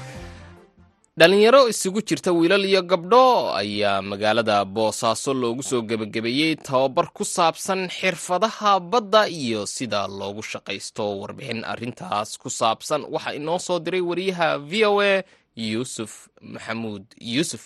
dhalinyaro 1.18 1.68
isugu 1.68 2.00
jirta 2.08 2.32
wiilal 2.32 2.64
iyo 2.64 2.82
gabdho 2.82 3.54
ayaa 3.60 4.02
magaalada 4.02 4.64
boosaaso 4.64 5.34
loogu 5.34 5.62
soo 5.62 5.82
gebagabeeyey 5.82 6.54
tababar 6.56 7.06
ku 7.16 7.24
saabsan 7.24 7.88
xirfadaha 7.88 8.80
badda 8.80 9.28
iyo 9.28 9.66
sida 9.66 10.06
loogu 10.06 10.42
shaqaysto 10.42 11.18
warbixin. 11.20 11.64
Arrintaas 11.64 12.38
ku 12.38 12.50
saabsan 12.50 13.02
waxaa 13.10 13.34
inoo 13.34 13.58
soo 13.58 13.78
diray 13.78 14.00
wariyaha 14.00 14.58
v 14.58 14.84
o 14.86 15.00
a 15.00 15.22
yuusuf 15.56 16.28
maxamuud. 16.40 17.02
Yuusuf 17.20 17.64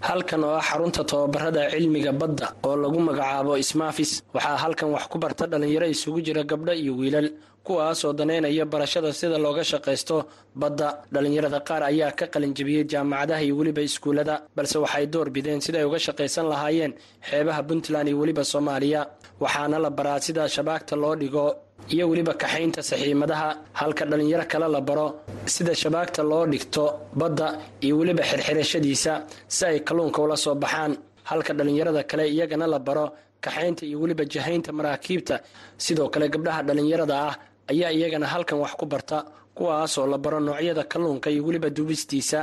halkan 0.00 0.44
oo 0.44 0.54
ah 0.58 0.62
xarunta 0.62 1.02
tababarada 1.04 1.70
cilmiga 1.70 2.12
badda 2.12 2.46
oo 2.64 2.76
lagu 2.76 2.98
magacaabo 3.00 3.56
ismaafis. 3.58 4.22
Waxaa 4.34 4.56
halkan 4.62 4.90
wax 4.94 5.04
ku 5.10 5.18
barta 5.18 5.46
dhallinyaro 5.46 5.86
isugu 5.94 6.20
jira 6.26 6.42
gabdho 6.44 6.72
iyo 6.74 6.92
wiilal 6.96 7.28
kuwaasoo 7.64 8.12
daneynaya 8.12 8.64
barashada 8.64 9.12
sida 9.12 9.38
looga 9.38 9.64
shaqaysto 9.64 10.16
badda. 10.54 10.88
Dhallinyarada 11.12 11.60
qaar 11.68 11.82
ayaa 11.90 12.12
ka 12.18 12.26
qalinjabiyey 12.26 12.84
jaamacadaha 12.92 13.42
iyo 13.42 13.56
weliba 13.58 13.82
iskuullada 13.82 14.42
balse 14.56 14.76
waxay 14.78 15.06
door 15.06 15.30
bideen 15.30 15.60
siday 15.60 15.84
uga 15.84 15.98
shaqaysan 15.98 16.46
lahaayeen 16.52 16.92
xeebaha 17.28 17.62
puntland 17.68 18.08
iyo 18.08 18.18
weliba 18.20 18.44
soomaaliya. 18.44 19.00
Waxaana 19.40 19.78
la 19.78 19.90
baraa 19.90 20.20
sida 20.20 20.48
shabaagta 20.48 20.94
loo 20.96 21.14
dhigo 21.16 21.46
iyo 21.94 22.04
weliba 22.10 22.34
kaxaynta 22.42 22.80
saxiimadaha 22.90 23.48
halka 23.80 24.04
dhallinyaro 24.10 24.44
kale 24.52 24.68
la 24.74 24.80
baro 24.88 25.06
sida 25.54 25.72
shabaagta 25.82 26.22
loo 26.30 26.44
dhigto 26.52 26.84
badda 27.20 27.46
iyo 27.84 27.94
weliba 28.00 28.22
xirxirashadiisa 28.30 29.12
si 29.48 29.62
ay 29.66 29.78
kalluunka 29.86 30.20
ula 30.22 30.36
soo 30.36 30.54
baxaan. 30.54 30.92
Halka 31.30 31.52
dhallinyarada 31.58 32.02
kale 32.10 32.24
iyagana 32.34 32.66
la 32.66 32.78
baro 32.78 33.06
kaxaynta 33.44 33.82
iyo 33.86 33.96
weliba 34.02 34.24
jahaynta 34.34 34.70
maraakiibta 34.78 35.36
sidoo 35.84 36.08
kale 36.14 36.26
gabdhaha 36.34 36.60
dhallinyarada 36.66 37.14
ah 37.28 37.34
ayaa 37.72 37.90
iyagana 37.98 38.26
halkan 38.32 38.58
wax 38.62 38.72
ku 38.80 38.86
barta 38.86 39.18
kuwaasoo 39.56 40.06
la 40.12 40.18
baro 40.24 40.38
noocyada 40.40 40.82
kalluunka 40.92 41.28
iyo 41.30 41.42
weliba 41.46 41.68
dubistiisa 41.70 42.40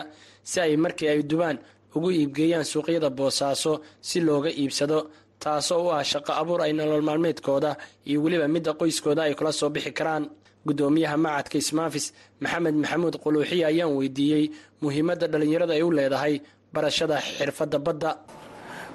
si 0.50 0.58
ay 0.60 0.76
markii 0.84 1.08
ay 1.14 1.22
dubaan 1.24 1.58
ugu 1.96 2.10
iibgeeyaan 2.12 2.64
suuqyada 2.72 3.10
boosaaso 3.10 3.72
si 4.02 4.18
looga 4.28 4.50
iibsado 4.62 4.98
taasoo 5.44 5.82
u 5.88 5.90
ah 5.98 6.04
shaqo 6.12 6.32
abuur 6.42 6.60
ay 6.66 6.72
nolol 6.80 7.04
maalmeedkooda 7.10 7.72
iyo 8.10 8.18
weliba 8.26 8.48
midda 8.56 8.72
qoyskooda 8.80 9.22
ay 9.28 9.34
kula 9.40 9.52
soo 9.60 9.70
bixi 9.76 9.92
karaan. 10.00 10.26
Gudoomiyaha 10.68 11.18
macadka 11.26 11.56
ismaafis 11.64 12.06
maxamed 12.44 12.76
maxamuud 12.84 13.16
quluuxiya 13.24 13.66
ayaan 13.72 13.92
weydiiyey 14.00 14.44
muhiimadda 14.84 15.26
dhallinyarada 15.32 15.74
ay 15.78 15.84
u 15.84 15.90
leedahay 15.98 16.34
barashada 16.74 17.16
xirfadda 17.38 17.78
badda. 17.86 18.12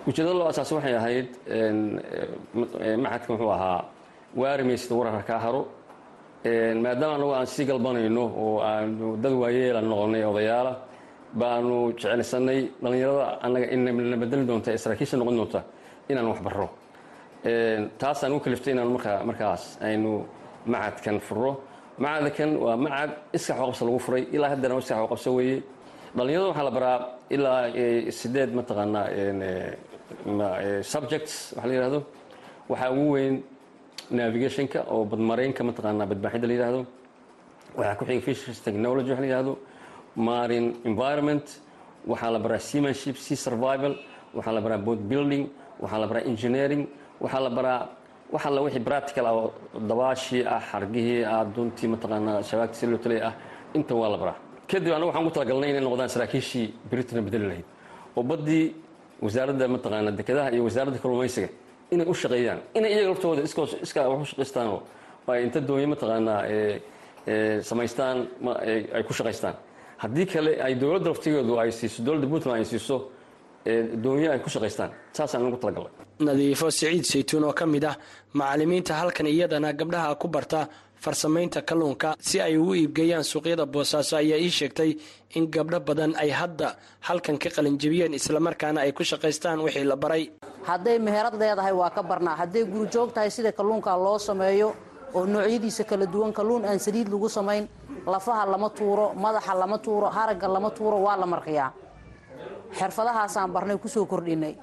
Ujeedada 0.09 0.35
loo 0.39 0.49
asaas 0.53 0.71
waxay 0.77 0.95
ahayd 1.01 1.27
macadka 3.05 3.29
muxuu 3.33 3.51
ahaa 3.57 3.81
waarimaysda 4.41 4.93
wararka 4.99 5.23
kaa 5.31 5.53
maadaama 6.85 7.15
anagu 7.19 7.33
aan 7.39 7.47
sii 7.55 7.65
galbanayno 7.71 8.25
oo 8.45 8.61
aanu 8.71 9.07
dad 9.23 9.33
waayeela 9.43 9.81
noqonay 9.91 10.23
odayaala 10.31 10.73
baanu 11.41 11.77
jeclaysanay 12.01 12.61
dhallinyarada 12.83 13.25
annaga 13.45 13.67
inna 13.75 14.17
bedeli 14.23 14.45
doonta 14.49 14.71
saraakiisha 14.85 15.17
noqon 15.21 15.37
doonta 15.41 15.61
inaan 16.09 16.27
wax 16.33 16.41
barro. 16.47 16.69
Taasaan 17.99 18.33
u 18.33 18.41
kaliftay 18.41 18.73
inaan 18.75 18.91
markaa 18.97 19.25
markaas 19.25 19.79
aynu 19.81 20.25
macadkan 20.67 21.21
furro. 21.21 21.53
Macadkan 21.99 22.51
waa 22.65 22.77
macad 22.77 23.11
iskax 23.37 23.59
waqabsa 23.61 23.85
lagu 23.87 23.99
furay 23.99 24.23
ilaa 24.33 24.51
haddana 24.55 24.79
iskax 24.79 24.99
waqabsa 25.05 25.31
weeye. 25.37 25.63
Dhallinyarada 26.17 26.49
waxaa 26.51 26.65
la 26.65 26.71
baraa 26.77 26.99
ilaa 27.31 27.63
sideed 28.21 28.51
mataqaanaa 28.59 29.07
subjects 30.83 31.53
waxa 31.57 31.69
la 31.69 31.75
yihahdo 31.75 32.01
waxaa 32.69 32.91
ugu 32.93 33.11
weyn 33.13 33.43
navigationka 34.11 34.79
oo 34.91 35.05
badmaraynka 35.05 35.63
mataqaanaa 35.65 36.07
badbaaxidda 36.11 36.47
la 36.49 36.55
yihahdo 36.55 36.81
waxaa 37.77 37.95
ku 37.99 38.05
xiga 38.05 38.21
fisheries 38.27 38.61
technology 38.67 39.11
waxa 39.11 39.23
la 39.23 39.29
yihahdo 39.33 39.53
marine 40.17 40.69
environment 40.85 41.47
waxaa 42.07 42.31
la 42.31 42.39
baraa 42.39 42.59
seamanship 42.59 43.17
sea 43.17 43.37
survival. 43.37 43.95
Waxaa 44.35 44.53
la 44.53 44.61
baraa 44.61 44.79
boat 44.79 44.99
building 45.11 45.45
waxaa 45.83 45.99
la 46.03 46.07
baraa 46.11 46.25
engineering 46.31 46.83
waxaa 47.21 47.41
la 47.47 47.51
baraa 47.51 47.81
wax 48.33 48.43
alla 48.47 48.61
wixii 48.63 48.81
practical 48.89 49.27
ah 49.27 49.35
oo 49.35 49.53
dabaashii 49.91 50.43
ah 50.55 50.61
xargihii 50.71 51.25
ah 51.25 51.45
duntii 51.55 51.89
mataqaanaa 51.95 52.43
shabaagtii 52.43 52.79
si 52.81 52.87
loo 52.87 52.99
talay 53.05 53.21
ah 53.29 53.33
inta 53.75 53.95
waa 53.95 54.09
la 54.15 54.19
baraa. 54.23 54.37
Kadib 54.71 54.93
anagu 54.93 55.07
waxaan 55.11 55.25
ku 55.27 55.31
talagalnay 55.37 55.71
inay 55.71 55.81
noqdaan 55.87 56.09
saraakiishii 56.15 56.67
britain 56.91 57.25
bedeli 57.25 57.47
lahayd. 57.51 57.65
Oo 58.17 58.23
baddii 58.31 58.65
wasaaradda 59.25 59.65
mataqaanaa 59.69 60.13
dekedaha 60.21 60.49
iyo 60.55 60.63
wasaaradda 60.69 60.99
kalluumaysiga 61.03 61.49
inay 61.91 62.07
u 62.07 62.15
shaqeeyaan 62.23 62.61
inay 62.79 62.91
iyaga 62.93 63.09
laftooda 63.13 63.41
iskaa 63.87 64.09
wax 64.13 64.21
u 64.23 64.27
shaqaystaanoo 64.33 64.81
ay 65.29 65.41
inta 65.47 65.61
doonye 65.69 65.87
mataqaanaa 65.95 66.41
samaystaan 67.63 68.29
ay 68.97 69.03
ku 69.07 69.13
shaqaystaan 69.13 69.55
haddii 70.03 70.27
kale 70.27 70.53
ay 70.63 70.75
dowladda 70.75 71.09
laftigeedu 71.13 71.59
ay 71.63 71.71
siiso 71.73 72.03
dowladda 72.07 72.27
puntland 72.33 72.59
ay 72.61 72.65
siiso 72.65 72.97
doonyo 74.05 74.33
ay 74.33 74.41
ku 74.45 74.49
shaqaystaan. 74.51 74.91
Saasaan 75.17 75.47
ugu 75.49 75.57
talagalnay 75.63 75.93
nadiifo 76.27 76.67
siciid 76.71 77.05
saytuun 77.05 77.45
oo 77.49 77.53
ka 77.53 77.67
mid 77.67 77.85
ah 77.85 77.97
macallimiinta 78.35 78.95
halkan 79.01 79.27
iyadana 79.27 79.73
gabdhaha 79.73 80.15
ku 80.19 80.27
barta 80.29 80.61
farsamaynta 81.05 81.63
kalluunka 81.63 82.17
si 82.29 82.41
ay 82.41 82.57
ugu 82.59 82.75
iibgeeyaan 82.75 83.23
suuqyada 83.25 83.67
boosaaso 83.67 84.17
ayaa 84.17 84.39
ii 84.43 84.51
sheegtay 84.59 84.91
in 85.39 85.47
gabdho 85.47 85.79
badan 85.81 86.13
ay 86.23 86.31
hadda 86.41 86.75
halkan 87.07 87.39
ka 87.39 87.49
qalinjabiyeen 87.57 88.15
islamarkaana 88.19 88.81
ay 88.83 88.93
ku 88.93 89.05
shaqaystaan 89.05 89.61
wixii 89.65 89.85
la 89.87 89.97
baray. 89.97 90.25
Hadday 90.67 90.99
meherad 90.99 91.35
leedahay 91.39 91.73
waa 91.81 91.91
ka 91.91 92.03
barnaa. 92.03 92.35
Hadday 92.41 92.65
gurijoog 92.65 93.13
tahay 93.15 93.31
sida 93.31 93.53
kalluunka 93.53 93.95
loo 93.97 94.19
sameeyo 94.19 94.75
oo 95.15 95.27
noocyadiisa 95.27 95.85
kala 95.85 96.07
duwan 96.07 96.33
kalluun 96.33 96.65
aan 96.65 96.79
saliid 96.79 97.09
lagu 97.09 97.29
samayn 97.29 97.65
lafaha 98.07 98.43
lama 98.53 98.69
tuuro 98.71 99.07
madaxa 99.15 99.55
lama 99.55 99.79
tuuro 99.79 100.07
haragga 100.17 100.49
lama 100.49 100.71
tuuro 100.77 100.97
waa 101.07 101.17
la 101.23 101.27
marqiyaa 101.27 101.71
xirfadahaasaan 102.73 103.51
barnay 103.53 103.79
ku 103.79 103.89
soo 103.89 104.07
kordhinay. 104.07 104.55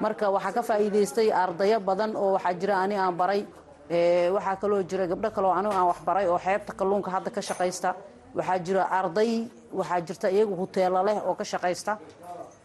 Marka 0.00 0.30
waxaa 0.30 0.52
ka 0.52 0.62
faa'iidaystay 0.62 1.32
ardayo 1.32 1.80
badan 1.80 2.16
oo 2.16 2.32
waxaa 2.36 2.54
jira 2.60 2.74
ani 2.84 2.96
aan 2.96 3.14
baray 3.16 3.46
waxaa 4.34 4.56
kaloo 4.60 4.82
jira 4.82 5.06
gabdho 5.06 5.30
kaloo 5.30 5.52
anigu 5.52 5.74
aan 5.74 5.86
waxbaray 5.92 6.26
oo 6.28 6.38
xeebta 6.38 6.72
kalluunka 6.78 7.10
hadda 7.10 7.30
ka 7.30 7.40
shaqaysta. 7.40 7.94
Waxaa 8.36 8.58
jira 8.66 8.82
arday 8.98 9.48
waxaa 9.72 10.00
jirta 10.06 10.28
iyagu 10.30 10.54
huteelo 10.60 11.02
leh 11.06 11.18
oo 11.28 11.34
ka 11.34 11.44
shaqaysta. 11.44 11.92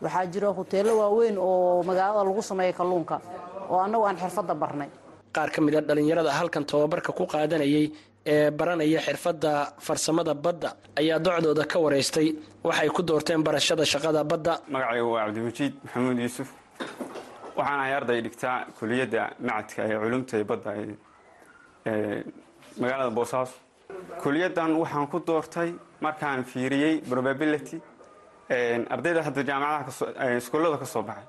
Waxaa 0.02 0.26
jira 0.34 0.50
huteelo 0.58 0.92
waaweyn 1.00 1.38
oo 1.38 1.84
magaalada 1.84 2.24
lagu 2.28 2.42
sameeya 2.42 2.74
kalluunka 2.74 3.22
oo 3.72 3.80
annagu 3.80 4.06
aan 4.06 4.18
xirfadda 4.18 4.54
barnay. 4.56 4.90
Qaar 5.36 5.50
ka 5.52 5.62
mid 5.62 5.76
a 5.76 5.82
dhallinyarada 5.82 6.32
halkan 6.32 6.66
tababarka 6.66 7.12
ku 7.16 7.24
qaadanayay 7.26 7.92
ee 8.26 8.52
baranaya 8.52 9.00
xirfadda 9.08 9.52
farsamada 9.80 10.34
badda 10.34 10.70
ayaa 11.00 11.20
docdooda 11.20 11.64
ka 11.72 11.80
waraystay 11.80 12.28
waxay 12.64 12.90
ku 12.90 13.02
doorteen 13.04 13.42
barashada 13.44 13.84
shaqada 13.86 14.24
badda. 14.24 14.54
Magacaygu 14.74 15.10
waa 15.14 15.26
cabdimajiid 15.26 15.74
maxamuud 15.84 16.18
yuusuf. 16.20 16.50
Waxaan 17.58 17.80
ahay 17.80 17.94
arday 18.00 18.22
dhigtaa 18.26 18.58
kuliyadda 18.80 19.22
macadka 19.48 19.82
ee 19.90 19.98
culumta 20.04 20.34
ee 20.38 20.44
badda 20.52 20.70
ee 21.90 22.24
magaalada 22.82 23.12
boosaaso 23.18 23.56
kuliyaddan 24.24 24.72
waxaan 24.82 25.08
ku 25.12 25.18
doortay 25.28 25.70
markaan 26.06 26.44
fiiriyey 26.52 26.96
probability 27.12 27.78
ardayda 28.94 29.22
hadda 29.28 29.42
jaamacadaha 29.50 30.38
iskuullada 30.42 30.78
ka 30.78 30.86
soo 30.86 31.04
baxay. 31.10 31.26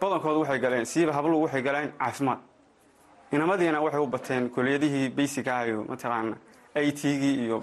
Badankoodu 0.00 0.38
waxay 0.42 0.58
galeen 0.64 0.84
siiba 0.92 1.12
habluhu 1.16 1.42
waxay 1.46 1.62
galeen 1.62 1.90
caafimaad 2.00 2.38
inamadiina 3.32 3.80
waxay 3.80 4.00
u 4.00 4.06
bateen 4.06 4.50
kuliyadihii 4.50 5.08
basic 5.16 5.46
ah 5.48 5.64
mataqaana 5.88 6.36
i 6.74 6.92
t-gii 6.92 7.34
iyo 7.44 7.56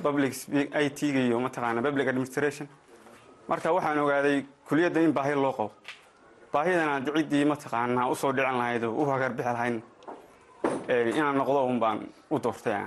i 0.86 0.90
t-gii 0.90 1.28
iyo 1.28 1.40
mataqaana 1.40 1.82
public 1.82 2.08
administration. 2.08 2.68
Marka 3.48 3.72
waxaan 3.74 4.00
ogaaday 4.00 4.46
kuliyadda 4.68 5.00
in 5.02 5.14
baahi 5.14 5.34
loo 5.36 5.52
qabo. 5.54 5.72
Baahidana 6.54 7.02
ciddii 7.06 7.46
mataqaanaa 7.46 8.10
u 8.12 8.16
soo 8.16 8.32
dhicin 8.34 8.58
lahayd 8.58 8.84
oo 8.84 8.94
u 9.02 9.06
hagarbixi 9.06 9.50
lahayd 9.54 9.82
inaan 11.16 11.36
noqdo 11.38 11.66
un 11.66 11.80
baan 11.80 12.00
u 12.32 12.40
doortay. 12.44 12.82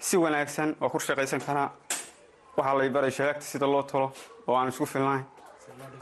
Si 0.00 0.16
wanaagsan 0.16 0.76
waa 0.80 0.90
ku 0.90 0.98
shaqaysan 0.98 1.40
karaa. 1.40 1.70
Waxaa 2.56 2.78
lay 2.78 2.88
baray 2.90 3.10
shabaagta 3.10 3.42
sida 3.44 3.66
loo 3.66 3.82
tolo 3.82 4.12
oo 4.46 4.56
aan 4.56 4.68
isku 4.68 4.86
filnayn 4.86 5.24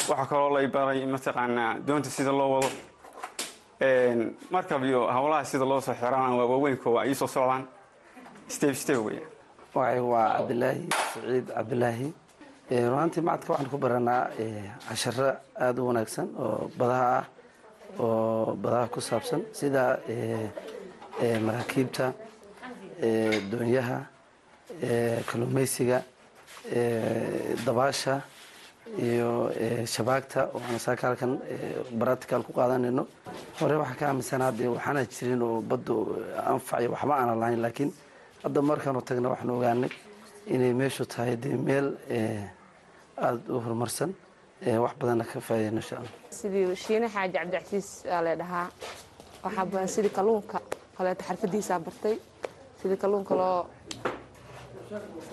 waxaa 0.09 0.27
kaloo 0.27 0.51
lay 0.55 0.67
baray 0.69 1.07
mataqaanaa 1.07 1.79
doonta 1.87 2.11
sida 2.11 2.33
loo 2.33 2.49
wado 2.55 2.69
markab 4.51 4.85
iyo 4.85 5.07
howlaha 5.07 5.45
sida 5.45 5.65
loo 5.65 5.81
soo 5.81 5.95
xirana 5.95 6.35
waa 6.37 6.47
waaweynko 6.53 6.93
waa 6.93 7.05
iisoo 7.07 7.27
socdaan 7.29 7.65
step 8.49 8.75
step 8.75 8.99
weya 9.07 9.23
magacaygu 9.75 10.11
waa 10.11 10.37
cabdilaahi 10.39 10.83
saciid 11.15 11.47
cabdilaahi 11.57 12.09
runaantii 12.71 13.21
macadka 13.23 13.53
waxaan 13.53 13.71
ku 13.71 13.79
baranaa 13.79 14.23
casharo 14.89 15.29
aada 15.65 15.83
u 15.83 15.87
wanaagsan 15.87 16.29
oo 16.45 16.71
badaha 16.79 17.07
ah 17.19 17.25
oo 18.03 18.55
badaha 18.63 18.87
ku 18.95 19.01
saabsan 19.01 19.43
sida 19.53 19.83
maraakiibta 21.47 22.13
doonyaha 23.51 23.99
kalluumaysiga 25.29 26.03
dabaasha 27.67 28.15
iyo 28.97 29.31
shabaagta 29.95 30.41
oo 30.55 30.61
aan 30.71 30.79
saaka 30.87 31.03
halkan 31.09 31.33
baratical 32.01 32.43
ku 32.47 32.53
qaadanayno. 32.53 33.05
Hore 33.61 33.77
waxaa 33.83 33.97
ka 34.01 34.05
aaminsanaa 34.09 34.53
dee 34.59 34.69
waxaana 34.77 35.05
jirin 35.15 35.43
oo 35.43 35.61
baddu 35.71 35.95
anfaciyo 36.53 36.91
waxba 36.95 37.15
aanan 37.21 37.39
lahayn 37.41 37.61
laakiin 37.65 37.91
hadda 38.43 38.61
markaanu 38.63 39.01
tagna 39.09 39.29
waxaanu 39.33 39.53
ogaanay 39.59 39.91
inay 40.55 40.73
meeshu 40.81 41.05
tahay 41.13 41.37
dee 41.43 41.57
meel 41.67 41.87
aada 43.25 43.41
u 43.55 43.61
horumarsan 43.65 44.11
wax 44.85 44.93
badanna 45.01 45.25
ka 45.25 45.41
faa'idayno 45.41 45.81
insha 45.83 45.97
allah. 46.01 46.13
Sidii 46.39 46.77
shiine 46.85 47.07
xaaji 47.15 47.33
cabdicasiis 47.39 47.89
aa 48.15 48.21
la 48.27 48.33
dhahaa. 48.41 48.67
Waxaa 49.45 49.65
badan 49.71 49.89
sidii 49.95 50.13
kalluunka 50.19 50.59
kaleeto 50.97 51.23
xarfadiisaa 51.29 51.79
bartay 51.87 52.17
sidii 52.83 52.97
kalluunka 53.03 53.35
loo 53.41 53.67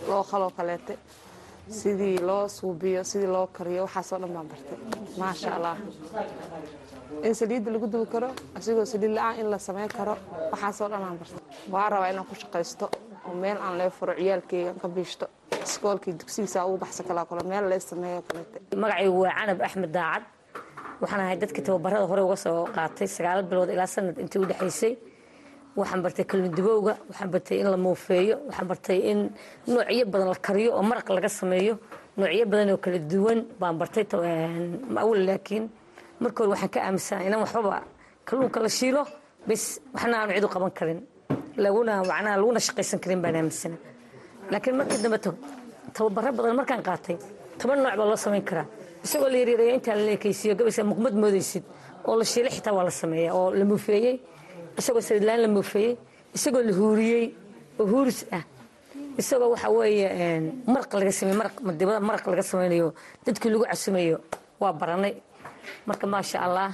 loo 0.10 0.24
qaloo 0.32 0.52
kaleete 0.58 0.94
sidii 1.70 2.20
loo 2.20 2.48
suubiyo 2.48 3.04
sidii 3.04 3.28
loo 3.36 3.48
kariyo 3.48 3.82
waxaasoo 3.88 4.20
dhan 4.22 4.32
baan 4.36 4.48
bartay. 4.52 4.78
Maasha 5.20 5.56
allah 5.56 5.78
in 7.24 7.34
saliidda 7.36 7.72
lagu 7.72 7.88
dubi 7.88 8.08
karo 8.12 8.30
asigoo 8.58 8.86
saliid 8.86 9.12
la'aan 9.18 9.40
in 9.40 9.48
la 9.52 9.58
samayn 9.58 9.90
karo 9.98 10.16
waxaasoo 10.52 10.88
dhan 10.92 11.04
aan 11.04 11.18
bartay. 11.22 11.42
Waa 11.74 11.90
rabaa 11.90 12.10
inaan 12.12 12.26
ku 12.30 12.36
shaqaysto 12.36 12.86
oo 13.28 13.34
meel 13.42 13.58
aan 13.58 13.78
lee 13.78 13.90
furo 13.90 14.14
ciyaalkeyga 14.14 14.74
ka 14.82 14.88
biishto. 14.88 15.26
Iskoolkii 15.66 16.14
dugsigiisa 16.20 16.66
ugu 16.66 16.78
baxsa 16.78 17.04
kalaa 17.04 17.26
kale 17.26 17.44
meel 17.52 17.66
lee 17.70 17.80
sameeyo 17.80 18.22
kaleete 18.28 18.76
magacaygu 18.82 19.20
waa 19.22 19.34
canab 19.40 19.62
axmed 19.62 19.92
daacad. 19.98 20.24
Waxaan 21.02 21.22
ahay 21.22 21.38
dadkii 21.38 21.64
tababarada 21.68 22.06
hore 22.12 22.22
uga 22.28 22.36
soo 22.36 22.66
qaatay 22.76 23.08
sagaalo 23.08 23.42
bilood 23.50 23.70
ilaa 23.76 23.88
sanad 23.96 24.18
intii 24.24 24.40
u 24.44 24.46
dhexaysay 24.52 24.94
waxaan 25.80 26.02
bartay 26.06 26.26
kalundubowga 26.32 26.94
waxaan 27.10 27.30
bartay 27.34 27.58
in 27.62 27.68
la 27.74 27.78
muufeeyo 27.86 28.36
waxaan 28.48 28.68
bartay 28.72 29.00
in 29.12 29.20
noocyo 29.68 30.06
badan 30.12 30.28
la 30.34 30.36
kariyo 30.48 30.70
oo 30.78 30.84
maraq 30.90 31.08
laga 31.16 31.30
sameeyo 31.40 31.74
noocyo 32.18 32.46
badan 32.52 32.70
oo 32.74 32.78
kala 32.84 33.00
duwan. 33.12 33.40
Baan 33.60 33.76
bartay 33.82 34.04
awal 35.04 35.20
laakiin 35.28 35.64
marka 36.22 36.38
hore 36.44 36.52
waxaan 36.54 36.70
ka 36.74 36.80
aaminsanaa 36.88 37.26
inaan 37.28 37.42
waxbaba 37.46 37.84
kalluunka 38.28 38.60
la 38.66 38.70
shiilo 38.78 39.04
bes 39.48 39.64
waxna 39.94 40.16
aanu 40.22 40.32
cid 40.36 40.44
u 40.44 40.50
qaban 40.56 40.72
karin. 40.78 41.00
Laguna 41.64 41.94
macnaha 42.10 42.36
laguna 42.42 42.60
shaqaysan 42.68 43.00
karin 43.04 43.20
baan 43.24 43.36
aaminsanaa 43.36 43.80
laakiin 44.52 44.76
markii 44.80 45.02
dambe 45.04 45.20
tababaro 45.96 46.32
badan 46.38 46.56
markaan 46.60 46.82
qaatay 46.88 47.16
toban 47.60 47.78
nooc 47.84 47.96
baa 48.00 48.08
loo 48.12 48.16
samayn 48.26 48.44
karaa. 48.50 48.66
Isagoo 49.06 49.30
la 49.34 49.38
yaryaraya 49.42 49.74
intaa 49.78 49.96
la 50.00 50.04
leekaysiiyo 50.10 50.56
gabaysa 50.60 50.82
muqmad 50.92 51.14
moodaysid 51.24 51.64
oo 52.08 52.16
la 52.20 52.26
shiilay 52.32 52.52
xitaa 52.56 52.74
waa 52.78 52.86
la 52.88 52.92
sameeya 53.02 53.32
oo 53.38 53.52
la 53.60 53.66
muufeeyey 53.72 54.16
isagoo 54.80 55.02
saliidlaan 55.08 55.42
la 55.46 55.48
muufeeyey 55.56 55.92
isagoo 56.38 56.62
la 56.68 56.74
huuriyey 56.80 57.26
oo 57.80 57.86
huuris 57.92 58.20
ah. 58.38 58.44
Isagoo 59.22 59.50
waxa 59.54 59.70
weeye 59.78 60.08
maraq 60.74 60.92
laga 61.00 61.12
maraq 61.42 61.56
madibada 61.68 62.00
maraq 62.10 62.26
laga 62.32 62.44
samaynayo 62.52 62.88
dadkii 63.26 63.50
lagu 63.54 63.66
casumayo 63.72 64.18
waa 64.62 64.74
baranay. 64.80 65.14
Marka 65.88 66.06
maasha 66.14 66.38
allah 66.46 66.68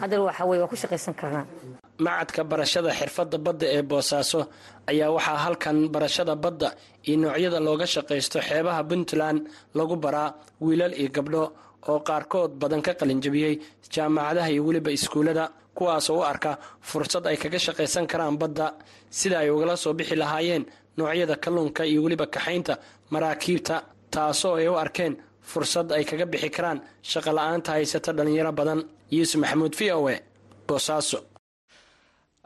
haddana 0.00 0.22
waxa 0.28 0.44
weye 0.48 0.60
waa 0.62 0.70
ku 0.72 0.76
shaqaysan 0.82 1.14
karnaa. 1.20 1.44
Macadka 2.04 2.40
barashada 2.50 2.90
xirfadda 2.98 3.38
badda 3.46 3.66
ee 3.76 3.82
boosaaso 3.90 4.40
ayaa 4.90 5.10
waxaa 5.16 5.38
halkan 5.44 5.76
barashada 5.94 6.34
badda 6.44 6.68
iyo 7.08 7.16
noocyada 7.22 7.58
looga 7.66 7.86
shaqaysto 7.94 8.38
xeebaha 8.48 8.80
puntland 8.90 9.38
lagu 9.78 9.96
baraa 10.04 10.28
wiilal 10.64 10.92
iyo 11.00 11.08
gabdho 11.16 11.42
oo 11.90 11.98
qaarkood 12.08 12.50
badan 12.60 12.82
ka 12.86 12.92
qalinjabiyey 13.00 13.54
jaamacadaha 13.94 14.48
iyo 14.54 14.62
weliba 14.66 14.90
iskuullada 14.96 15.44
kuwaasoo 15.78 16.18
u 16.20 16.24
arka 16.32 16.50
fursad 16.90 17.24
ay 17.30 17.36
kaga 17.42 17.58
shaqaysan 17.66 18.06
karaan 18.12 18.36
badda 18.42 18.66
sida 19.18 19.36
ay 19.42 19.50
ugala 19.54 19.74
soo 19.82 19.92
bixi 19.98 20.16
lahaayeen 20.22 20.64
noocyada 20.98 21.34
kalluunka 21.44 21.82
iyo 21.90 22.00
weliba 22.04 22.26
kaxaynta 22.34 22.74
maraakiibta 23.12 23.76
taasoo 24.14 24.54
ay 24.60 24.68
u 24.68 24.74
arkeen 24.84 25.14
fursad 25.50 25.88
ay 25.96 26.04
kaga 26.10 26.26
bixi 26.32 26.50
karaan 26.56 26.78
shaqo 27.10 27.30
la'aanta 27.38 27.70
haysata 27.76 28.10
dhallinyaro 28.16 28.52
badan. 28.60 28.80
Yuusuf 29.16 29.38
maxamuud 29.42 29.74
v 29.78 29.82
o 29.98 30.08
e 30.14 30.16
boosaaso 30.68 31.18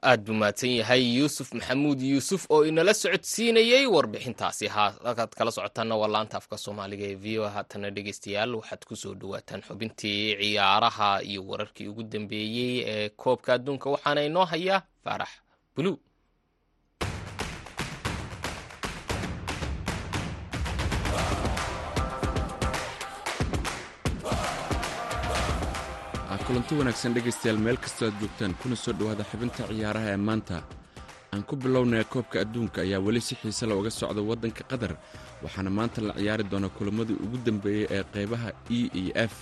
aad 0.02 0.20
buu 0.26 0.34
mahadsan 0.34 0.70
yahay 0.80 1.02
yuusuf 1.18 1.52
maxamuud. 1.54 2.00
Yuusuf 2.02 2.46
oo 2.50 2.64
inala 2.66 2.94
socodsiinayey 2.94 3.86
warbixintaasi. 3.86 4.66
Halkaad 4.68 5.30
kala 5.38 5.50
socotaanna 5.50 5.96
waa 5.96 6.08
laanta 6.14 6.36
afka 6.40 6.56
soomaaliga 6.58 7.04
ee 7.06 7.14
v 7.14 7.38
o 7.38 7.48
haatana 7.48 7.90
dhegeystayaal 7.90 8.54
waxaad 8.60 8.82
ku 8.88 8.96
soo 8.96 9.14
dhawaataan 9.14 9.62
xubintii 9.68 10.36
ciyaaraha 10.40 11.22
iyo 11.22 11.46
wararkii 11.46 11.88
ugu 11.88 12.02
dambeeyey 12.02 12.84
ee 12.86 13.08
koobka 13.08 13.54
adduunka 13.54 13.90
waxaana 13.90 14.22
inoo 14.24 14.44
hayaa 14.44 14.82
faarax 15.04 15.28
bulu 15.76 15.92
kulanti 26.52 26.74
wanaagsan 26.76 27.14
dhegaystayaal 27.16 27.56
meel 27.64 27.76
kastoo 27.80 28.08
aad 28.08 28.20
joogtaan 28.20 28.54
kuna 28.62 28.76
soo 28.76 28.92
dhowaada 28.92 29.24
xubinta 29.24 29.64
ciyaaraha 29.68 30.10
ee 30.12 30.16
maanta. 30.16 30.62
Aan 31.32 31.42
ku 31.48 31.56
bilownaya 31.56 32.04
koobka 32.04 32.40
adduunka 32.44 32.80
ayaa 32.84 33.00
weli 33.00 33.20
si 33.20 33.34
xiise 33.34 33.64
la 33.66 33.74
uga 33.74 33.90
socda 33.90 34.20
waddanka 34.22 34.64
qatar 34.68 34.92
waxaana 35.42 35.70
maanta 35.70 36.00
la 36.04 36.12
ciyaari 36.14 36.44
doona 36.44 36.68
kulamadii 36.68 37.16
ugu 37.24 37.38
dambeeyey 37.46 37.86
ee 37.90 38.04
qaybaha 38.14 38.48
e 38.70 38.80
iyo 39.00 39.12
f. 39.16 39.34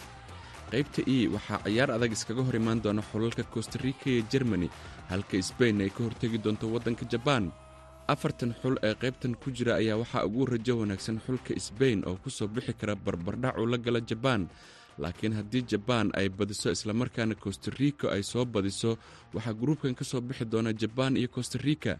Qaybta 0.70 1.03
e 1.07 1.29
waxaa 1.35 1.59
ciyaar 1.66 1.90
adag 1.90 2.12
iskaga 2.12 2.42
hor 2.46 2.55
imaan 2.57 2.83
doona 2.83 3.03
xulalka 3.03 3.42
kostarika 3.42 4.07
iyo 4.11 4.23
jermani 4.31 4.70
halka 5.11 5.42
sbain 5.42 5.81
ay 5.81 5.90
ka 5.90 6.05
hortegi 6.07 6.38
doonto 6.38 6.70
waddanka 6.70 7.05
jabaan 7.11 7.51
afartan 8.07 8.55
xul 8.62 8.79
ee 8.87 8.94
qaybtan 8.94 9.35
ku 9.35 9.51
jira 9.51 9.75
ayaa 9.83 9.99
waxaa 9.99 10.25
ugu 10.31 10.46
rajo 10.46 10.79
wanaagsan 10.79 11.18
xulka 11.27 11.59
sbain 11.59 12.07
oo 12.07 12.14
ku 12.23 12.31
soo 12.31 12.46
bixi 12.46 12.73
kara 12.73 12.94
barbardhac 12.94 13.59
uu 13.59 13.66
la 13.66 13.79
gala 13.79 14.01
jabaan 14.01 14.46
laakiin 14.98 15.33
haddii 15.38 15.62
jabaan 15.70 16.11
ay 16.18 16.29
badiso 16.29 16.70
islamarkaana 16.70 17.35
kostariko 17.35 18.09
ay 18.11 18.22
soo 18.22 18.44
badiso 18.44 18.98
waxaa 19.35 19.55
gruubkan 19.61 19.94
ka 19.94 20.05
soo 20.05 20.20
bixi 20.20 20.44
doona 20.44 20.72
jabaan 20.72 21.16
iyo 21.16 21.29
kostarika 21.29 21.98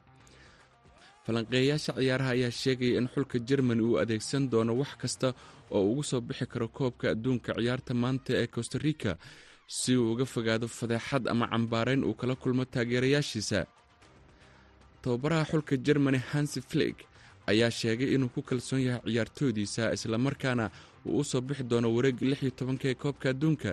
falanqeeyayaasha 1.26 1.92
ciyaaraha 1.98 2.31
ayaa 2.37 2.50
sheegaya 2.50 2.98
in 3.00 3.09
xulka 3.14 3.38
jermani 3.48 3.83
uu 3.83 3.96
adeegsan 4.03 4.50
doono 4.50 4.72
wax 4.81 4.92
kasta 5.03 5.29
oo 5.70 5.83
ugu 5.92 6.03
soo 6.03 6.20
bixi 6.20 6.46
karo 6.46 6.68
koobka 6.68 7.11
adduunka 7.12 7.53
ciyaarta 7.59 7.92
maanta 8.03 8.33
ee 8.42 8.46
kostarika 8.46 9.16
si 9.66 9.96
uu 9.96 10.12
uga 10.12 10.24
fogaado 10.24 10.66
fadeexad 10.68 11.29
ama 11.33 11.46
cambaarayn 11.53 12.05
uu 12.05 12.14
kala 12.14 12.35
kulmo 12.37 12.64
taageerayaashiisa. 12.64 13.61
Tababaraha 15.03 15.44
xulka 15.50 15.76
jermani 15.87 16.18
hansi 16.31 16.61
flig 16.70 16.96
ayaa 17.53 17.71
sheegay 17.81 18.11
inuu 18.15 18.29
ku 18.35 18.41
kalsoon 18.49 18.81
yahay 18.87 19.03
ciyaartoydiisa 19.13 19.83
islamarkaana 19.97 20.65
uu 21.07 21.19
u 21.21 21.25
soo 21.31 21.41
bixi 21.47 21.65
doono 21.71 21.89
wareegga 21.97 22.25
lix 22.31 22.41
iyo 22.45 22.51
tobanka 22.59 22.85
ee 22.91 22.95
koobka 23.03 23.27
adduunka. 23.33 23.71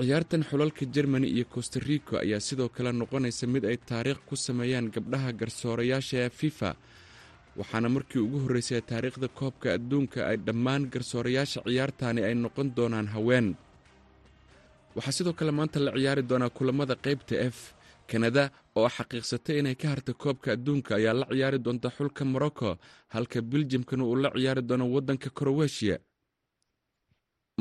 Ciyaartan 0.00 0.42
xulalka 0.48 0.84
jermani 0.94 1.28
iyo 1.36 1.44
kostariko 1.54 2.14
ayaa 2.24 2.40
sidoo 2.48 2.68
kale 2.68 2.90
noqonaysa 3.00 3.44
mid 3.46 3.64
ay 3.70 3.76
taariikh 3.88 4.20
ku 4.28 4.34
sameeyaan 4.46 4.88
gabdhaha 4.94 5.30
garsoorayaasha 5.40 6.16
ee 6.24 6.30
fifa 6.40 6.70
waxaana 7.58 7.88
markii 7.96 8.20
ugu 8.26 8.38
horreysay 8.44 8.80
taariikhda 8.90 9.28
koobka 9.38 9.68
adduunka 9.76 10.18
ay 10.30 10.36
dhammaan 10.46 10.82
garsoorayaasha 10.92 11.60
ciyaartaani 11.68 12.20
ay 12.28 12.34
noqon 12.44 12.68
doonaan 12.76 13.08
haween. 13.14 13.48
Waxaa 14.96 15.12
sidoo 15.18 15.32
kale 15.38 15.52
maanta 15.58 15.78
la 15.86 15.90
ciyaari 15.98 16.22
doonaa 16.30 16.50
kulamada 16.56 16.94
qaybta 17.04 17.34
f 17.52 17.58
kanada 18.10 18.42
oo 18.76 18.88
xaqiiqsatay 18.96 19.58
inay 19.58 19.74
ka 19.74 19.88
harta 19.88 20.12
koobka 20.14 20.52
adduunka 20.52 20.94
ayaa 20.96 21.14
la 21.20 21.26
ciyaari 21.30 21.58
doonta 21.58 21.88
xulka 21.96 22.24
morocco 22.24 22.78
halka 23.14 23.42
biljamkana 23.42 24.04
uu 24.04 24.16
la 24.16 24.30
ciyaari 24.36 24.62
doono 24.62 24.84
waddanka 24.94 25.30
kroweshiya 25.30 25.98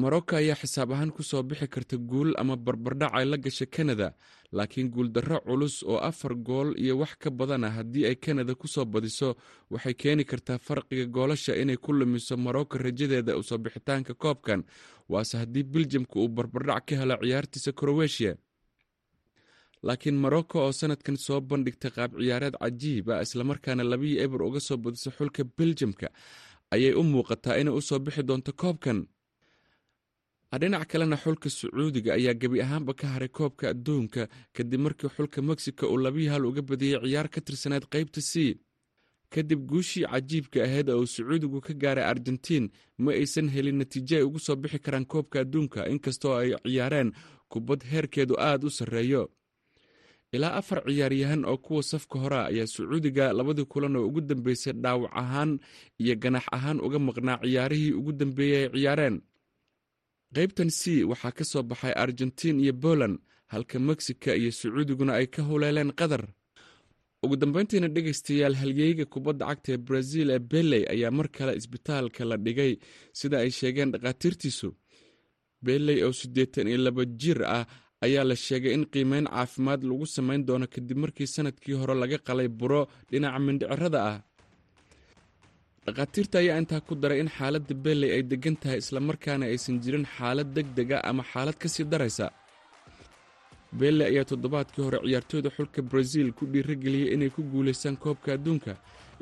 morocco 0.01 0.35
ayaa 0.35 0.55
xisaab 0.61 0.91
ahaan 0.93 1.11
ku 1.11 1.23
soo 1.23 1.43
bixi 1.43 1.67
karta 1.67 1.97
guul 1.97 2.31
ama 2.37 2.55
barbardhac 2.55 3.11
ay 3.19 3.25
la 3.25 3.37
gasha 3.37 3.65
kanada 3.65 4.13
laakiin 4.51 4.89
guuldarro 4.89 5.39
culus 5.47 5.83
oo 5.83 5.97
afar 6.09 6.33
gool 6.35 6.69
iyo 6.79 6.97
wax 6.99 7.15
ka 7.19 7.29
badan 7.31 7.63
ah 7.63 7.69
haddii 7.77 8.05
ay 8.05 8.15
kanada 8.15 8.55
ku 8.55 8.67
soo 8.67 8.85
badiso 8.85 9.35
waxay 9.69 9.93
keeni 9.93 10.23
kartaa 10.25 10.57
farqiga 10.57 11.05
goolasha 11.05 11.55
inay 11.61 11.77
ku 11.77 11.91
lumiso 11.93 12.37
morocco 12.37 12.77
rajadeeda 12.77 13.37
u 13.37 13.43
soo 13.43 13.57
bixitaanka 13.57 14.13
koobkan 14.13 14.63
waase 15.09 15.35
haddii 15.37 15.63
biljamka 15.63 16.15
uu 16.19 16.27
barbardhac 16.27 16.85
ka 16.85 16.95
helo 16.95 17.15
ciyaartiisa 17.21 17.71
kroweshiya 17.73 18.35
laakiin 19.87 20.17
morocco 20.23 20.57
oo 20.65 20.71
sanadkan 20.79 21.17
soo 21.25 21.39
bandhigtay 21.49 21.91
qaab 21.95 22.11
ciyaareed 22.19 22.55
cajiib 22.63 23.05
ah 23.15 23.21
islamarkaana 23.25 23.83
labiyi 23.91 24.15
eber 24.25 24.41
uga 24.47 24.59
soo 24.67 24.77
badisay 24.83 25.13
xulka 25.17 25.43
beljamka 25.57 26.07
ayay 26.73 26.93
u 26.99 27.03
muuqataa 27.11 27.55
inay 27.61 27.73
u 27.79 27.81
soo 27.81 27.99
bixi 28.05 28.23
doonto 28.29 28.51
koobkan. 28.61 28.99
Dhinac 30.59 30.87
kalena 30.91 31.17
xulka 31.23 31.49
sacuudiga 31.49 32.11
ayaa 32.17 32.33
gebi 32.41 32.61
ahaanba 32.61 32.93
ka 32.99 33.07
haray 33.13 33.29
koobka 33.37 33.69
adduunka 33.73 34.21
kadib 34.55 34.79
markii 34.85 35.09
xulka 35.15 35.41
mexico 35.41 35.83
uu 35.93 35.97
labiyi 36.05 36.27
hal 36.33 36.45
uga 36.49 36.61
badiyey 36.69 36.99
ciyaar 37.03 37.27
ka 37.33 37.39
tirsaneyd 37.41 37.85
qaybta 37.93 38.21
c. 38.21 38.33
Kadib 39.33 39.59
guushii 39.69 40.05
cajiibka 40.11 40.59
ahayd 40.65 40.89
oo 40.89 40.99
uu 41.01 41.05
sacuudigu 41.13 41.61
ka 41.61 41.73
gaaray 41.81 42.03
argentiin 42.11 42.65
ma 42.97 43.11
aysan 43.11 43.47
helin 43.53 43.77
natiijo 43.77 44.15
ay 44.17 44.23
ugu 44.25 44.39
soo 44.39 44.55
bixi 44.55 44.79
karaan 44.79 45.05
koobka 45.05 45.39
adduunka 45.43 45.85
inkastoo 45.93 46.33
ay 46.41 46.49
ciyaareen 46.65 47.13
kubad 47.51 47.81
heerkeedu 47.91 48.33
aad 48.47 48.63
u 48.65 48.69
sarreeyo 48.69 49.23
ilaa 50.35 50.53
afar 50.59 50.79
ciyaaryahan 50.87 51.45
oo 51.45 51.57
kuwa 51.57 51.83
safka 51.83 52.19
horea 52.19 52.45
ayaa 52.51 52.67
sacuudiga 52.67 53.33
labadii 53.33 53.65
kulan 53.65 53.95
oo 53.95 54.05
ugu 54.07 54.21
dambeysay 54.21 54.73
dhaawac 54.73 55.11
ahaan 55.21 55.51
iyo 56.03 56.15
ganax 56.23 56.45
ahaan 56.51 56.79
uga 56.85 56.99
maqnaa 56.99 57.37
ciyaarihii 57.43 57.91
ugu 57.99 58.11
dambeeyey 58.19 58.63
ay 58.65 58.69
ciyaareen. 58.73 59.17
Qaybtan 60.35 60.69
c 60.79 60.81
waxaa 61.09 61.31
ka 61.37 61.43
soo 61.51 61.63
baxay 61.63 61.93
argentiin 62.03 62.59
iyo 62.59 62.73
boland 62.73 63.19
halka 63.53 63.79
mexica 63.79 64.31
iyo 64.35 64.51
sacuudiguna 64.51 65.13
ay 65.19 65.27
ka 65.27 65.41
huleeleen 65.47 65.91
qatar. 65.99 66.23
Ugu 67.23 67.35
dambayntiina 67.41 67.87
dhegaystayaal 67.95 68.55
halyeyga 68.61 69.05
kubadda 69.13 69.45
cagta 69.49 69.69
ee 69.73 69.77
brazil 69.87 70.27
ee 70.35 70.39
beley 70.51 70.83
ayaa 70.93 71.11
mar 71.17 71.27
kale 71.35 71.51
isbitaalka 71.59 72.21
la 72.29 72.37
dhigay 72.45 72.73
sida 73.19 73.37
ay 73.43 73.51
sheegeen 73.51 73.91
dhakhaatiirtiisu. 73.93 74.69
Beley 75.65 76.03
oo 76.05 76.13
siddeetan 76.19 76.67
iyo 76.67 76.77
laba 76.85 77.03
jir 77.21 77.39
ah 77.43 77.65
ayaa 78.05 78.23
la 78.29 78.35
sheegay 78.45 78.73
in 78.77 78.83
qiimeyn 78.93 79.25
caafimaad 79.33 79.81
lagu 79.89 80.05
samayn 80.15 80.41
doono 80.47 80.67
kadib 80.73 80.97
markii 81.03 81.27
sannadkii 81.35 81.75
hore 81.81 81.93
laga 82.01 82.17
qalay 82.27 82.47
buro 82.59 82.81
dhinaca 83.11 83.39
mindhicirada 83.45 83.99
ah. 84.11 84.17
Dhakhaatiirta 85.85 86.35
ayaa 86.43 86.57
intaa 86.61 86.81
ku 86.87 86.93
daray 87.01 87.19
in 87.23 87.29
xaaladda 87.37 87.73
beley 87.85 88.11
ay 88.15 88.23
deggan 88.31 88.55
tahay 88.61 88.79
islamarkaana 88.83 89.45
aysan 89.51 89.75
jirin 89.83 90.05
xaalad 90.15 90.49
deg 90.55 90.67
dega 90.77 90.97
ama 91.09 91.23
xaalad 91.31 91.57
ka 91.61 91.67
sii 91.73 91.85
daraysa. 91.91 92.27
Bele 93.79 94.03
ayaa 94.11 94.25
toddobaadkii 94.31 94.83
hore 94.85 94.97
ciyaartooyda 95.05 95.49
xulka 95.55 95.79
brazil 95.91 96.27
ku 96.37 96.43
dhiirageliyey 96.51 97.13
inay 97.15 97.29
ku 97.35 97.41
guulaystaan 97.51 97.97
koobka 98.03 98.29
adduunka 98.37 98.73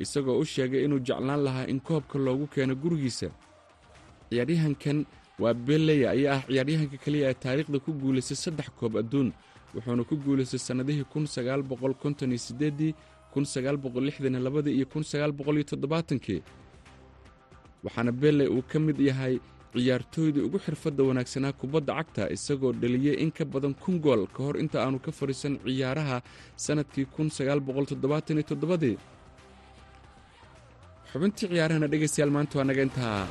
isagoo 0.03 0.37
u 0.41 0.45
sheegay 0.53 0.81
inuu 0.85 1.01
jeclaan 1.07 1.41
lahaa 1.45 1.65
in 1.71 1.79
koobka 1.87 2.15
loogu 2.25 2.45
keeno 2.53 2.75
gurigiisa. 2.83 3.27
Ciyaaryahankan 4.29 4.97
waa 5.41 5.53
beleya 5.67 6.07
ayaa 6.15 6.35
ah 6.37 6.41
ciyaaryahanka 6.49 6.97
keliya 7.03 7.25
ee 7.31 7.37
taariikhda 7.43 7.77
ku 7.85 7.91
guulaystay 8.01 8.37
saddex 8.45 8.67
koob 8.79 8.93
adduun 9.01 9.29
wuxuuna 9.75 10.03
ku 10.09 10.15
guulaystay 10.25 10.61
sannadihii 10.67 11.05
kun 11.13 11.25
sagaal 11.35 11.61
boqol 11.71 11.93
konton 12.03 12.29
iyo 12.33 12.41
sideedii 12.47 12.93
kun 13.33 13.45
sagaal 13.53 13.77
boqol 13.83 14.03
lixdan 14.09 14.33
iyo 14.35 14.41
labadii 14.47 14.73
iyo 14.79 14.85
kun 14.93 15.03
sagaal 15.11 15.31
boqol 15.39 15.55
iyo 15.59 15.65
toddobaatankii. 15.71 16.41
Waxaana 17.83 18.11
bele 18.21 18.43
uu 18.55 18.63
ka 18.71 18.77
mid 18.85 18.97
yahay 19.09 19.35
ciyaartooydii 19.73 20.43
ugu 20.47 20.57
xirfadda 20.65 21.01
wanaagsanaa 21.09 21.53
kubadda 21.61 21.91
cagta 21.99 22.23
isagoo 22.35 22.73
dhaliyey 22.81 23.15
in 23.23 23.31
ka 23.37 23.43
badan 23.53 23.73
kun 23.83 23.95
gool 24.05 24.21
ka 24.35 24.39
hor 24.45 24.55
inta 24.63 24.77
aanu 24.83 24.97
ka 25.05 25.11
fadhiisan 25.19 25.53
ciyaaraha 25.65 26.17
sannadkii 26.65 27.05
kun 27.15 27.27
sagaal 27.37 27.59
boqol 27.67 27.85
toddobaatan 27.91 28.37
iyo 28.39 28.45
toddobadii. 28.51 28.95
Xubintii 31.11 31.45
ciyaarahana 31.51 31.87
dhegaystayaal 31.91 32.31
maanta 32.35 32.53
waa 32.59 32.67
naga 32.69 32.81
intaa 32.87 33.21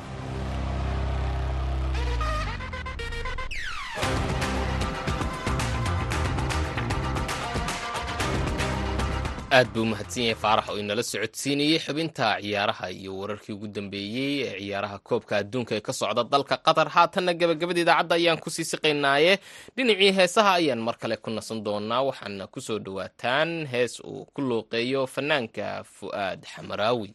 aad 9.56 9.68
buu 9.74 9.82
umahadsan 9.86 10.22
yahay 10.26 10.38
faarax 10.42 10.66
oo 10.70 10.78
inala 10.82 11.02
socodsiinayey 11.10 11.78
xubinta 11.84 12.26
ciyaaraha 12.42 12.86
iyo 13.00 13.12
wararkii 13.20 13.52
ugu 13.56 13.68
dambeeyey 13.76 14.34
ee 14.48 14.58
ciyaaraha 14.60 14.98
koobka 15.08 15.32
adduunka 15.40 15.72
ee 15.76 15.80
ka 15.86 15.92
socda 16.00 16.22
dalka 16.32 16.56
qatar. 16.66 16.88
Haatanna 16.96 17.32
gebagabada 17.40 17.80
idaacadda 17.84 18.14
ayaan 18.18 18.38
ku 18.44 18.50
sii 18.54 18.66
siqaynaaye. 18.72 19.32
Dhinacii 19.76 20.12
heesaha 20.18 20.52
ayaan 20.60 20.80
mar 20.86 20.96
kale 21.00 21.16
ku 21.24 21.30
nasan 21.36 21.58
doonaa 21.66 22.02
waxaana 22.08 22.44
ku 22.52 22.60
soo 22.66 22.78
dhowaataan 22.84 23.50
hees 23.72 23.94
uu 24.10 24.24
ku 24.34 24.40
looqeeyo 24.48 25.00
fanaanka 25.14 25.66
fu'aad 25.96 26.40
xamaraawi 26.52 27.08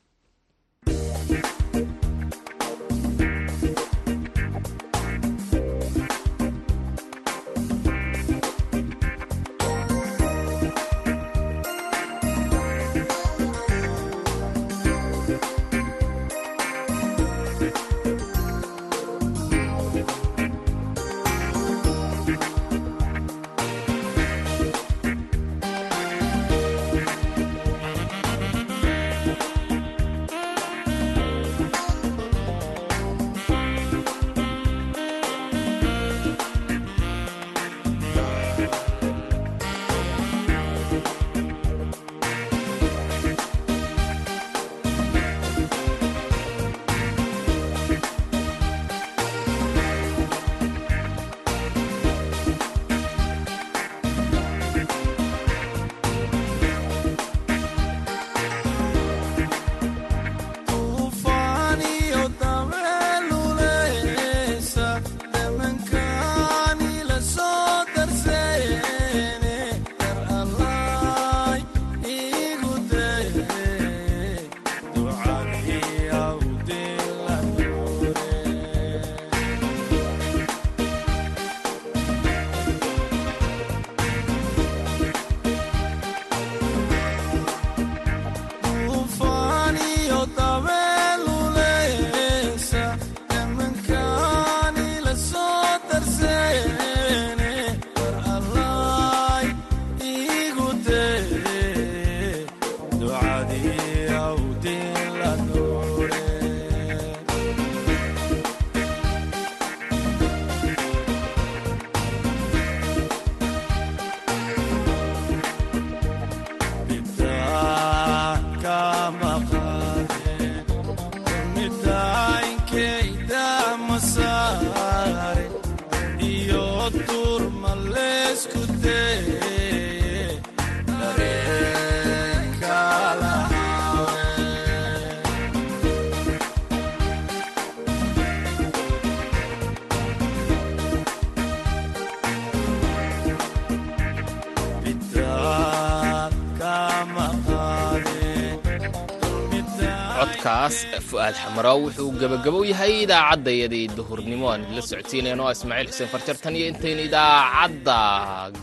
fu'aad 151.11 151.35
xamaraaw 151.43 151.77
wuxuu 151.85 152.09
gebagabow 152.21 152.63
yahay 152.71 152.93
idaacaddayadii 153.05 153.85
duhurnimo 153.97 154.45
aan 154.51 154.61
idila 154.65 154.81
socodsiinayno 154.89 155.41
waa 155.47 155.55
ismaaciil 155.57 155.89
xuseen 155.91 156.09
farjar 156.13 156.37
tan 156.43 156.55
iyo 156.59 156.65
intaynu 156.71 157.01
idaacadda 157.09 157.97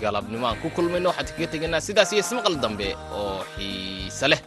galabnimo 0.03 0.45
aan 0.49 0.59
ku 0.63 0.69
kulmayno. 0.77 1.09
Waxaan 1.11 1.29
kaga 1.37 1.49
tegaynaa 1.55 1.83
sidaas 1.89 2.11
iyo 2.15 2.23
ismaqal 2.27 2.57
dambe 2.65 2.89
oo 3.21 3.41
xiise 3.55 4.27
leh 4.33 4.41